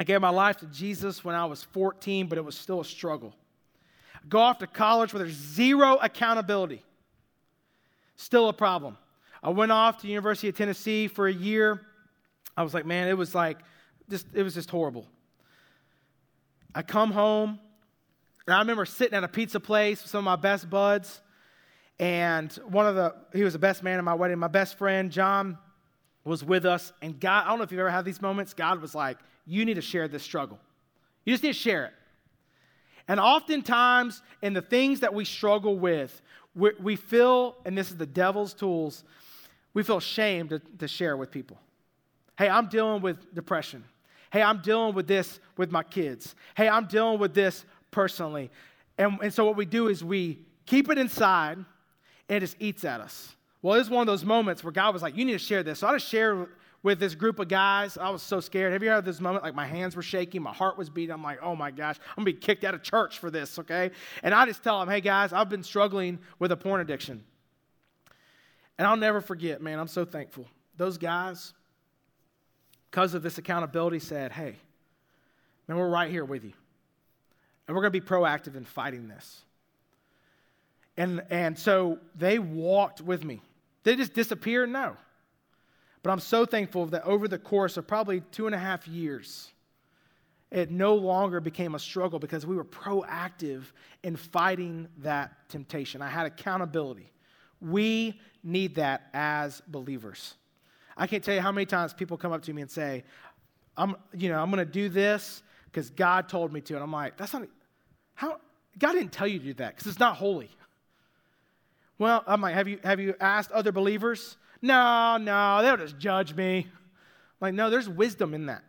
I 0.00 0.02
gave 0.02 0.20
my 0.20 0.30
life 0.30 0.56
to 0.58 0.66
Jesus 0.66 1.24
when 1.24 1.36
I 1.36 1.44
was 1.44 1.62
14, 1.62 2.26
but 2.26 2.36
it 2.36 2.44
was 2.44 2.56
still 2.56 2.80
a 2.80 2.84
struggle. 2.84 3.32
I 4.16 4.26
go 4.28 4.40
off 4.40 4.58
to 4.58 4.66
college 4.66 5.14
where 5.14 5.22
there's 5.22 5.36
zero 5.36 5.98
accountability. 6.02 6.82
Still 8.16 8.48
a 8.48 8.52
problem. 8.52 8.98
I 9.40 9.50
went 9.50 9.70
off 9.70 9.98
to 9.98 10.02
the 10.02 10.08
University 10.08 10.48
of 10.48 10.56
Tennessee 10.56 11.06
for 11.06 11.28
a 11.28 11.32
year. 11.32 11.80
I 12.56 12.64
was 12.64 12.74
like, 12.74 12.86
man, 12.86 13.06
it 13.06 13.16
was 13.16 13.32
like 13.32 13.58
just 14.08 14.26
it 14.34 14.42
was 14.42 14.54
just 14.54 14.70
horrible. 14.70 15.06
I 16.74 16.82
come 16.82 17.10
home, 17.10 17.58
And 18.46 18.54
I 18.54 18.58
remember 18.58 18.84
sitting 18.84 19.14
at 19.16 19.24
a 19.24 19.28
pizza 19.28 19.58
place 19.58 20.02
with 20.02 20.10
some 20.10 20.18
of 20.18 20.24
my 20.24 20.36
best 20.36 20.68
buds. 20.68 21.22
And 21.98 22.52
one 22.68 22.86
of 22.86 22.94
the, 22.94 23.14
he 23.32 23.42
was 23.42 23.54
the 23.54 23.58
best 23.58 23.82
man 23.82 23.96
at 23.96 24.04
my 24.04 24.12
wedding. 24.12 24.38
My 24.38 24.48
best 24.48 24.76
friend, 24.76 25.10
John, 25.10 25.56
was 26.24 26.44
with 26.44 26.66
us. 26.66 26.92
And 27.00 27.18
God, 27.18 27.44
I 27.46 27.48
don't 27.48 27.58
know 27.58 27.64
if 27.64 27.72
you've 27.72 27.80
ever 27.80 27.90
had 27.90 28.04
these 28.04 28.20
moments. 28.20 28.52
God 28.52 28.82
was 28.82 28.94
like, 28.94 29.16
You 29.46 29.64
need 29.64 29.74
to 29.74 29.80
share 29.80 30.06
this 30.06 30.22
struggle. 30.22 30.58
You 31.24 31.32
just 31.32 31.42
need 31.42 31.54
to 31.54 31.58
share 31.58 31.86
it. 31.86 31.92
And 33.08 33.20
oftentimes, 33.20 34.20
in 34.42 34.52
the 34.52 34.60
things 34.60 35.00
that 35.00 35.14
we 35.14 35.24
struggle 35.24 35.78
with, 35.78 36.20
we, 36.54 36.72
we 36.80 36.96
feel, 36.96 37.56
and 37.64 37.78
this 37.78 37.90
is 37.90 37.96
the 37.96 38.06
devil's 38.06 38.52
tools, 38.52 39.04
we 39.72 39.82
feel 39.82 40.00
shame 40.00 40.48
to, 40.48 40.58
to 40.58 40.88
share 40.88 41.16
with 41.16 41.30
people. 41.30 41.58
Hey, 42.36 42.48
I'm 42.48 42.68
dealing 42.68 43.02
with 43.02 43.34
depression. 43.34 43.84
Hey, 44.32 44.42
I'm 44.42 44.60
dealing 44.60 44.94
with 44.94 45.06
this 45.06 45.40
with 45.56 45.70
my 45.70 45.82
kids. 45.82 46.34
Hey, 46.56 46.68
I'm 46.68 46.86
dealing 46.86 47.18
with 47.18 47.34
this 47.34 47.64
personally. 47.90 48.50
And, 48.98 49.18
and 49.22 49.32
so 49.32 49.44
what 49.44 49.56
we 49.56 49.66
do 49.66 49.88
is 49.88 50.04
we 50.04 50.40
keep 50.64 50.90
it 50.90 50.98
inside 50.98 51.58
and 52.28 52.36
it 52.36 52.40
just 52.40 52.56
eats 52.60 52.84
at 52.84 53.00
us. 53.00 53.34
Well, 53.62 53.74
it 53.74 53.78
was 53.78 53.90
one 53.90 54.02
of 54.02 54.06
those 54.06 54.24
moments 54.24 54.62
where 54.62 54.72
God 54.72 54.92
was 54.92 55.02
like, 55.02 55.16
You 55.16 55.24
need 55.24 55.32
to 55.32 55.38
share 55.38 55.62
this. 55.62 55.80
So 55.80 55.86
I 55.86 55.92
just 55.92 56.08
shared 56.08 56.48
with 56.82 57.00
this 57.00 57.16
group 57.16 57.40
of 57.40 57.48
guys. 57.48 57.98
I 57.98 58.10
was 58.10 58.22
so 58.22 58.38
scared. 58.38 58.72
Have 58.72 58.80
you 58.80 58.90
ever 58.90 58.96
had 58.96 59.04
this 59.04 59.20
moment? 59.20 59.44
Like 59.44 59.56
my 59.56 59.66
hands 59.66 59.96
were 59.96 60.02
shaking, 60.02 60.42
my 60.42 60.52
heart 60.52 60.78
was 60.78 60.88
beating. 60.88 61.12
I'm 61.12 61.22
like, 61.22 61.40
oh 61.42 61.56
my 61.56 61.72
gosh, 61.72 61.96
I'm 62.10 62.22
gonna 62.22 62.26
be 62.26 62.32
kicked 62.34 62.62
out 62.62 62.74
of 62.74 62.82
church 62.82 63.18
for 63.18 63.28
this, 63.30 63.58
okay? 63.58 63.90
And 64.22 64.32
I 64.32 64.46
just 64.46 64.62
tell 64.62 64.78
them, 64.78 64.88
hey 64.88 65.00
guys, 65.00 65.32
I've 65.32 65.48
been 65.48 65.64
struggling 65.64 66.20
with 66.38 66.52
a 66.52 66.56
porn 66.56 66.80
addiction. 66.80 67.24
And 68.78 68.86
I'll 68.86 68.96
never 68.96 69.20
forget, 69.20 69.60
man, 69.60 69.80
I'm 69.80 69.88
so 69.88 70.04
thankful. 70.04 70.46
Those 70.76 70.96
guys, 70.96 71.54
because 72.96 73.12
of 73.12 73.22
this 73.22 73.36
accountability, 73.36 73.98
said, 73.98 74.32
hey, 74.32 74.54
man, 75.68 75.76
we're 75.76 75.86
right 75.86 76.10
here 76.10 76.24
with 76.24 76.42
you. 76.42 76.54
And 77.68 77.76
we're 77.76 77.82
gonna 77.82 77.90
be 77.90 78.00
proactive 78.00 78.56
in 78.56 78.64
fighting 78.64 79.06
this. 79.06 79.42
And, 80.96 81.22
and 81.28 81.58
so 81.58 81.98
they 82.14 82.38
walked 82.38 83.02
with 83.02 83.22
me. 83.22 83.42
They 83.82 83.96
just 83.96 84.14
disappeared? 84.14 84.70
No. 84.70 84.96
But 86.02 86.10
I'm 86.10 86.20
so 86.20 86.46
thankful 86.46 86.86
that 86.86 87.04
over 87.04 87.28
the 87.28 87.38
course 87.38 87.76
of 87.76 87.86
probably 87.86 88.22
two 88.32 88.46
and 88.46 88.54
a 88.54 88.58
half 88.58 88.88
years, 88.88 89.52
it 90.50 90.70
no 90.70 90.94
longer 90.94 91.38
became 91.38 91.74
a 91.74 91.78
struggle 91.78 92.18
because 92.18 92.46
we 92.46 92.56
were 92.56 92.64
proactive 92.64 93.64
in 94.04 94.16
fighting 94.16 94.88
that 95.00 95.50
temptation. 95.50 96.00
I 96.00 96.08
had 96.08 96.24
accountability. 96.24 97.12
We 97.60 98.18
need 98.42 98.76
that 98.76 99.10
as 99.12 99.60
believers. 99.68 100.36
I 100.96 101.06
can't 101.06 101.22
tell 101.22 101.34
you 101.34 101.40
how 101.40 101.52
many 101.52 101.66
times 101.66 101.92
people 101.92 102.16
come 102.16 102.32
up 102.32 102.42
to 102.42 102.52
me 102.52 102.62
and 102.62 102.70
say, 102.70 103.04
I'm, 103.76 103.96
you 104.14 104.30
know, 104.30 104.40
I'm 104.40 104.50
going 104.50 104.64
to 104.64 104.70
do 104.70 104.88
this 104.88 105.42
because 105.66 105.90
God 105.90 106.28
told 106.28 106.52
me 106.52 106.60
to. 106.62 106.74
And 106.74 106.82
I'm 106.82 106.92
like, 106.92 107.16
that's 107.16 107.32
not, 107.32 107.46
how, 108.14 108.38
God 108.78 108.92
didn't 108.92 109.12
tell 109.12 109.26
you 109.26 109.38
to 109.38 109.44
do 109.44 109.54
that 109.54 109.74
because 109.74 109.90
it's 109.90 110.00
not 110.00 110.16
holy. 110.16 110.50
Well, 111.98 112.24
I'm 112.26 112.40
like, 112.40 112.54
have 112.54 112.68
you, 112.68 112.78
have 112.84 113.00
you 113.00 113.14
asked 113.20 113.52
other 113.52 113.72
believers? 113.72 114.36
No, 114.62 115.18
no, 115.18 115.60
they'll 115.62 115.76
just 115.76 115.98
judge 115.98 116.34
me. 116.34 116.66
Like, 117.40 117.54
no, 117.54 117.68
there's 117.68 117.88
wisdom 117.88 118.32
in 118.34 118.46
that. 118.46 118.62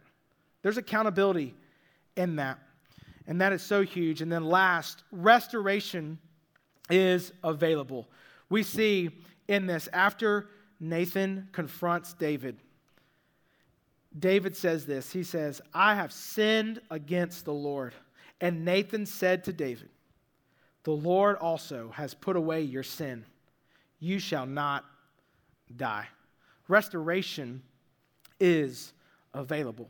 There's 0.62 0.78
accountability 0.78 1.56
in 2.16 2.38
that. 2.38 2.60
And 3.26 3.42
that 3.42 3.54
is 3.54 3.62
so 3.62 3.84
huge. 3.84 4.22
And 4.22 4.32
then 4.32 4.46
last, 4.46 5.04
restoration 5.12 6.18
is 6.90 7.32
available. 7.44 8.08
We 8.50 8.64
see 8.64 9.12
in 9.48 9.66
this, 9.66 9.90
after 9.92 10.50
Nathan 10.80 11.50
confronts 11.52 12.14
David, 12.14 12.58
David 14.18 14.56
says 14.56 14.86
this 14.86 15.12
He 15.12 15.24
says, 15.24 15.62
I 15.74 15.96
have 15.96 16.12
sinned 16.12 16.82
against 16.90 17.46
the 17.46 17.54
Lord. 17.54 17.94
And 18.40 18.64
Nathan 18.66 19.06
said 19.06 19.44
to 19.46 19.54
David, 19.54 19.90
The 20.84 20.92
Lord 20.92 21.38
also 21.38 21.90
has 21.96 22.14
put 22.14 22.36
away 22.36 22.62
your 22.62 22.84
sin. 22.84 23.26
You 24.00 24.20
shall 24.20 24.46
not 24.46 24.86
die. 25.76 26.08
Restoration 26.68 27.64
is 28.40 28.94
available. 29.34 29.90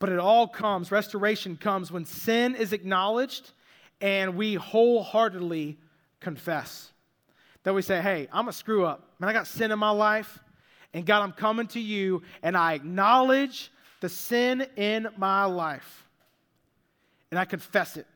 But 0.00 0.08
it 0.08 0.18
all 0.18 0.48
comes, 0.48 0.90
restoration 0.90 1.56
comes 1.56 1.92
when 1.92 2.04
sin 2.04 2.56
is 2.56 2.72
acknowledged 2.72 3.52
and 4.00 4.34
we 4.34 4.54
wholeheartedly 4.54 5.78
confess. 6.20 6.90
That 7.62 7.74
we 7.74 7.82
say, 7.82 8.00
hey, 8.00 8.26
I'm 8.32 8.48
a 8.48 8.52
screw 8.52 8.86
up. 8.86 9.09
Man, 9.20 9.28
I 9.28 9.32
got 9.34 9.46
sin 9.46 9.70
in 9.70 9.78
my 9.78 9.90
life. 9.90 10.38
And 10.92 11.06
God, 11.06 11.22
I'm 11.22 11.32
coming 11.32 11.68
to 11.68 11.80
you 11.80 12.22
and 12.42 12.56
I 12.56 12.72
acknowledge 12.72 13.70
the 14.00 14.08
sin 14.08 14.66
in 14.76 15.08
my 15.16 15.44
life. 15.44 16.06
And 17.30 17.38
I 17.38 17.44
confess 17.44 17.96
it. 17.96 18.06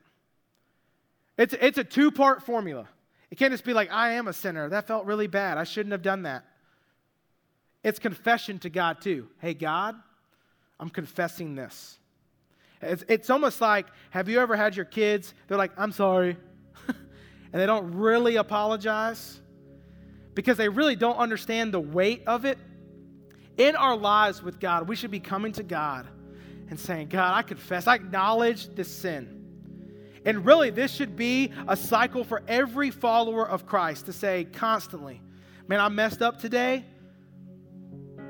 It's, 1.38 1.54
it's 1.60 1.78
a 1.78 1.84
two 1.84 2.10
part 2.10 2.42
formula. 2.42 2.88
It 3.30 3.36
can't 3.36 3.52
just 3.52 3.64
be 3.64 3.74
like, 3.74 3.92
I 3.92 4.12
am 4.12 4.28
a 4.28 4.32
sinner. 4.32 4.68
That 4.68 4.86
felt 4.86 5.06
really 5.06 5.26
bad. 5.26 5.58
I 5.58 5.64
shouldn't 5.64 5.92
have 5.92 6.02
done 6.02 6.22
that. 6.22 6.44
It's 7.82 7.98
confession 7.98 8.58
to 8.60 8.70
God, 8.70 9.00
too. 9.00 9.28
Hey, 9.40 9.54
God, 9.54 9.94
I'm 10.80 10.88
confessing 10.88 11.54
this. 11.54 11.98
It's, 12.80 13.04
it's 13.08 13.30
almost 13.30 13.60
like 13.60 13.86
have 14.10 14.28
you 14.28 14.40
ever 14.40 14.56
had 14.56 14.74
your 14.74 14.84
kids, 14.84 15.34
they're 15.48 15.58
like, 15.58 15.72
I'm 15.76 15.92
sorry, 15.92 16.36
and 16.88 16.96
they 17.52 17.66
don't 17.66 17.92
really 17.94 18.36
apologize 18.36 19.40
because 20.34 20.56
they 20.56 20.68
really 20.68 20.96
don't 20.96 21.16
understand 21.16 21.72
the 21.72 21.80
weight 21.80 22.22
of 22.26 22.44
it? 22.44 22.58
In 23.56 23.76
our 23.76 23.96
lives 23.96 24.42
with 24.42 24.58
God, 24.58 24.88
we 24.88 24.96
should 24.96 25.10
be 25.10 25.20
coming 25.20 25.52
to 25.52 25.62
God 25.62 26.08
and 26.70 26.78
saying, 26.78 27.08
God, 27.08 27.34
I 27.34 27.42
confess, 27.42 27.86
I 27.86 27.94
acknowledge 27.94 28.68
this 28.74 28.88
sin. 28.88 29.40
And 30.24 30.44
really, 30.44 30.70
this 30.70 30.92
should 30.92 31.16
be 31.16 31.52
a 31.68 31.76
cycle 31.76 32.24
for 32.24 32.42
every 32.48 32.90
follower 32.90 33.48
of 33.48 33.66
Christ 33.66 34.06
to 34.06 34.12
say 34.12 34.44
constantly, 34.44 35.20
Man, 35.66 35.80
I 35.80 35.88
messed 35.88 36.20
up 36.20 36.40
today. 36.40 36.84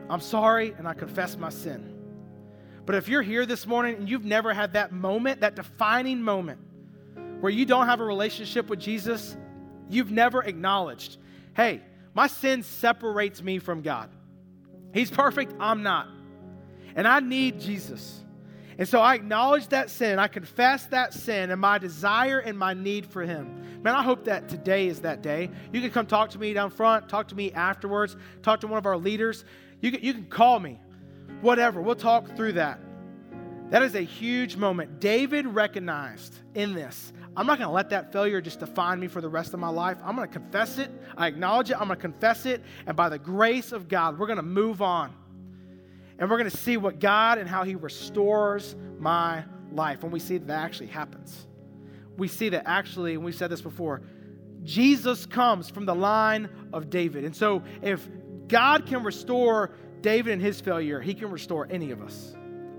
I'm 0.09 0.21
sorry, 0.21 0.73
and 0.79 0.87
I 0.87 0.95
confess 0.95 1.37
my 1.37 1.51
sin. 1.51 1.90
But 2.87 2.95
if 2.95 3.09
you're 3.09 3.23
here 3.23 3.47
this 3.47 3.67
morning 3.67 3.97
and 3.97 4.09
you've 4.09 4.25
never 4.25 4.53
had 4.53 4.75
that 4.75 4.93
moment, 4.93 5.40
that 5.40 5.57
defining 5.57 6.23
moment, 6.23 6.61
where 7.40 7.51
you 7.51 7.64
don't 7.67 7.87
have 7.87 8.01
a 8.01 8.05
relationship 8.05 8.69
with 8.69 8.79
Jesus, 8.79 9.37
you've 9.88 10.12
never 10.12 10.43
acknowledged, 10.43 11.17
hey, 11.57 11.81
my 12.14 12.27
sin 12.27 12.62
separates 12.62 13.42
me 13.42 13.59
from 13.59 13.83
God. 13.83 14.11
He's 14.92 15.11
perfect, 15.11 15.53
I'm 15.59 15.83
not. 15.83 16.09
And 16.94 17.09
I 17.09 17.20
need 17.20 17.61
Jesus. 17.61 18.24
And 18.79 18.88
so 18.88 19.00
I 19.00 19.14
acknowledge 19.14 19.68
that 19.68 19.90
sin. 19.90 20.18
I 20.18 20.29
confess 20.29 20.87
that 20.87 21.12
sin 21.14 21.50
and 21.50 21.61
my 21.61 21.79
desire 21.79 22.38
and 22.38 22.59
my 22.59 22.74
need 22.74 23.07
for 23.07 23.22
Him. 23.22 23.83
Man, 23.83 23.94
I 23.94 24.03
hope 24.03 24.24
that 24.24 24.48
today 24.48 24.88
is 24.88 25.00
that 25.03 25.22
day. 25.22 25.50
You 25.72 25.81
can 25.81 25.90
come 25.90 26.07
talk 26.07 26.31
to 26.31 26.38
me 26.38 26.53
down 26.55 26.70
front, 26.70 27.09
talk 27.09 27.29
to 27.29 27.35
me 27.35 27.53
afterwards, 27.53 28.16
talk 28.42 28.61
to 28.61 28.66
one 28.66 28.79
of 28.79 28.87
our 28.87 28.96
leaders. 28.96 29.44
You 29.81 29.92
can, 29.92 30.03
you 30.03 30.14
can 30.14 30.27
call 30.27 30.59
me, 30.59 30.81
whatever. 31.40 31.81
We'll 31.81 31.94
talk 31.94 32.37
through 32.37 32.53
that. 32.53 32.81
That 33.70 33.83
is 33.83 33.94
a 33.94 34.00
huge 34.00 34.57
moment. 34.57 35.00
David 35.00 35.46
recognized 35.46 36.38
in 36.55 36.74
this 36.74 37.12
I'm 37.37 37.47
not 37.47 37.59
going 37.59 37.68
to 37.68 37.75
let 37.75 37.90
that 37.90 38.12
failure 38.12 38.40
just 38.40 38.61
define 38.61 39.01
me 39.01 39.09
for 39.09 39.20
the 39.20 39.29
rest 39.29 39.55
of 39.55 39.61
my 39.61 39.68
life. 39.68 39.99
I'm 40.05 40.14
going 40.14 40.29
to 40.29 40.33
confess 40.33 40.79
it. 40.79 40.90
I 41.16 41.27
acknowledge 41.27 41.70
it. 41.70 41.75
I'm 41.75 41.88
going 41.88 41.97
to 41.99 42.03
confess 42.03 42.47
it. 42.47 42.62
And 42.87 42.97
by 42.97 43.09
the 43.09 43.18
grace 43.18 43.73
of 43.73 43.88
God, 43.88 44.18
we're 44.18 44.27
going 44.27 44.37
to 44.37 44.42
move 44.42 44.83
on 44.83 45.12
and 46.18 46.31
we're 46.31 46.38
going 46.38 46.51
to 46.51 46.57
see 46.57 46.77
what 46.77 47.01
God 47.01 47.38
and 47.38 47.49
how 47.49 47.64
He 47.64 47.75
restores 47.75 48.77
my 48.99 49.44
life 49.73 50.03
when 50.03 50.12
we 50.12 50.20
see 50.20 50.38
that, 50.38 50.47
that 50.47 50.64
actually 50.64 50.87
happens. 50.87 51.47
We 52.16 52.29
see 52.29 52.51
that 52.51 52.64
actually, 52.66 53.14
and 53.14 53.25
we've 53.25 53.35
said 53.35 53.51
this 53.51 53.61
before, 53.61 54.03
Jesus 54.62 55.27
comes 55.27 55.68
from 55.68 55.85
the 55.85 55.94
line 55.94 56.49
of 56.73 56.88
David. 56.88 57.25
And 57.25 57.35
so 57.35 57.62
if 57.83 58.09
God 58.47 58.87
can 58.87 59.03
restore 59.03 59.75
David 60.01 60.33
and 60.35 60.40
his 60.40 60.61
failure, 60.61 61.01
He 61.01 61.14
can 61.14 61.31
restore 61.31 61.66
any 61.70 61.90
of 61.90 62.01
us. 62.01 62.35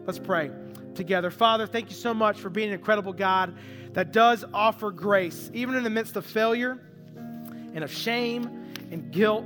Let's 0.05 0.19
pray 0.19 0.51
together. 0.93 1.29
Father, 1.29 1.67
thank 1.67 1.89
you 1.89 1.95
so 1.95 2.13
much 2.13 2.39
for 2.39 2.49
being 2.49 2.69
an 2.69 2.75
incredible 2.75 3.13
God 3.13 3.57
that 3.95 4.11
does 4.11 4.43
offer 4.53 4.91
grace, 4.91 5.49
even 5.53 5.73
in 5.75 5.83
the 5.83 5.89
midst 5.89 6.17
of 6.17 6.25
failure 6.25 6.77
and 7.15 7.81
of 7.81 7.91
shame 7.91 8.73
and 8.91 9.09
guilt. 9.09 9.45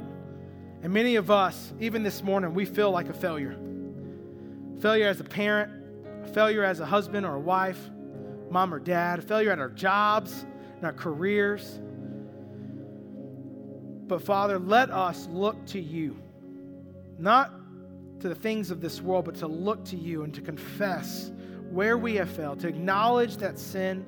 And 0.82 0.92
many 0.92 1.18
of 1.18 1.30
us, 1.30 1.72
even 1.80 2.02
this 2.02 2.24
morning, 2.24 2.56
we 2.56 2.66
feel 2.66 2.92
like 2.92 3.08
a 3.08 3.14
failure 3.14 3.58
failure 4.80 5.08
as 5.08 5.20
a 5.20 5.26
parent, 5.26 6.34
failure 6.34 6.64
as 6.64 6.80
a 6.80 6.86
husband 6.86 7.26
or 7.26 7.36
a 7.36 7.40
wife, 7.40 7.78
mom 8.50 8.74
or 8.74 8.80
dad, 8.80 9.22
failure 9.24 9.52
at 9.52 9.60
our 9.60 9.70
jobs, 9.70 10.46
in 10.80 10.86
our 10.86 10.94
careers. 10.94 11.80
But 14.08 14.22
Father, 14.24 14.58
let 14.58 14.90
us 14.90 15.28
look 15.32 15.64
to 15.68 15.80
you, 15.82 16.18
not 17.18 17.52
to 18.22 18.30
the 18.30 18.36
things 18.36 18.72
of 18.72 18.80
this 18.80 19.02
world, 19.02 19.26
but 19.26 19.36
to 19.36 19.48
look 19.48 19.84
to 19.86 19.98
you 19.98 20.24
and 20.24 20.34
to 20.34 20.42
confess 20.42 21.30
where 21.70 21.98
we 21.98 22.16
have 22.16 22.30
failed, 22.30 22.62
to 22.62 22.70
acknowledge 22.70 23.36
that 23.38 23.60
sin, 23.60 24.06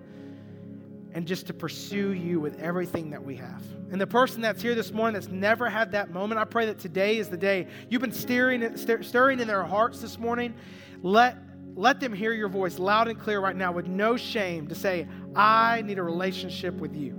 and 1.14 1.28
just 1.28 1.47
to 1.47 1.53
pursue 1.53 2.14
you 2.14 2.39
with 2.39 2.59
everything 2.59 3.09
that 3.09 3.24
we 3.24 3.36
have. 3.36 3.64
And 3.91 3.99
the 3.99 4.07
person 4.07 4.41
that's 4.41 4.62
here 4.62 4.76
this 4.76 4.91
morning 4.91 5.14
that's 5.14 5.28
never 5.28 5.70
had 5.70 5.91
that 5.91 6.12
moment, 6.12 6.39
I 6.39 6.45
pray 6.45 6.66
that 6.68 6.80
today 6.80 7.18
is 7.18 7.30
the 7.30 7.38
day 7.38 7.68
you've 7.89 8.01
been 8.01 8.12
stirring, 8.12 8.78
stirring 8.78 9.39
in 9.39 9.47
their 9.47 9.64
hearts 9.64 9.99
this 9.99 10.18
morning. 10.18 10.53
Let, 11.01 11.38
let 11.76 11.99
them 11.99 12.14
hear 12.14 12.32
your 12.32 12.47
voice 12.47 12.80
loud 12.80 13.07
and 13.07 13.20
clear 13.20 13.39
right 13.39 13.55
now 13.55 13.72
with 13.72 13.88
no 13.88 14.16
shame 14.16 14.68
to 14.68 14.76
say, 14.76 15.07
I 15.36 15.82
need 15.82 15.97
a 15.99 16.03
relationship 16.03 16.76
with 16.76 16.95
you. 16.95 17.12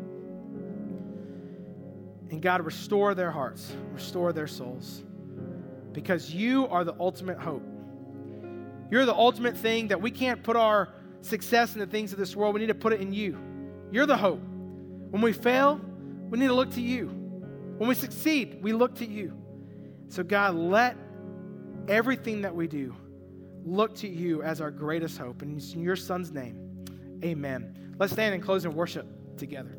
And 2.31 2.41
God, 2.41 2.65
restore 2.65 3.15
their 3.15 3.31
hearts, 3.31 3.77
restore 3.93 4.33
their 4.33 4.47
souls, 4.47 5.05
because 5.93 6.33
you 6.33 6.67
are 6.69 6.83
the 6.83 6.95
ultimate 6.99 7.39
hope. 7.39 7.63
You're 8.91 9.05
the 9.05 9.15
ultimate 9.15 9.57
thing 9.57 9.89
that 9.89 10.01
we 10.01 10.11
can't 10.11 10.43
put 10.43 10.57
our 10.57 10.89
success 11.21 11.75
in 11.75 11.81
the 11.81 11.87
things 11.87 12.13
of 12.13 12.19
this 12.19 12.35
world. 12.35 12.55
We 12.55 12.61
need 12.61 12.69
to 12.69 12.75
put 12.75 12.95
it 12.95 13.01
in 13.03 13.13
you. 13.13 13.39
You're 13.93 14.07
the 14.07 14.17
hope. 14.17 14.41
When 15.11 15.21
we 15.23 15.33
fail, 15.33 15.81
we 16.31 16.39
need 16.39 16.49
to 16.49 16.55
look 16.55 16.71
to 16.73 16.81
you. 16.81 17.09
When 17.77 17.89
we 17.89 17.95
succeed, 17.95 18.59
we 18.63 18.73
look 18.73 18.95
to 18.97 19.07
you. 19.07 19.37
So, 20.09 20.23
God, 20.23 20.55
let 20.55 20.97
everything 21.89 22.43
that 22.43 22.55
we 22.55 22.67
do 22.67 22.95
look 23.65 23.95
to 23.97 24.09
you 24.09 24.43
as 24.43 24.61
our 24.61 24.71
greatest 24.71 25.19
hope. 25.19 25.43
And 25.43 25.61
in 25.61 25.81
your 25.83 25.97
son's 25.97 26.33
name, 26.33 26.85
amen. 27.23 27.95
Let's 27.99 28.13
stand 28.13 28.35
and 28.35 28.43
close 28.43 28.65
in 28.65 28.75
worship 28.75 29.07
together. 29.37 29.77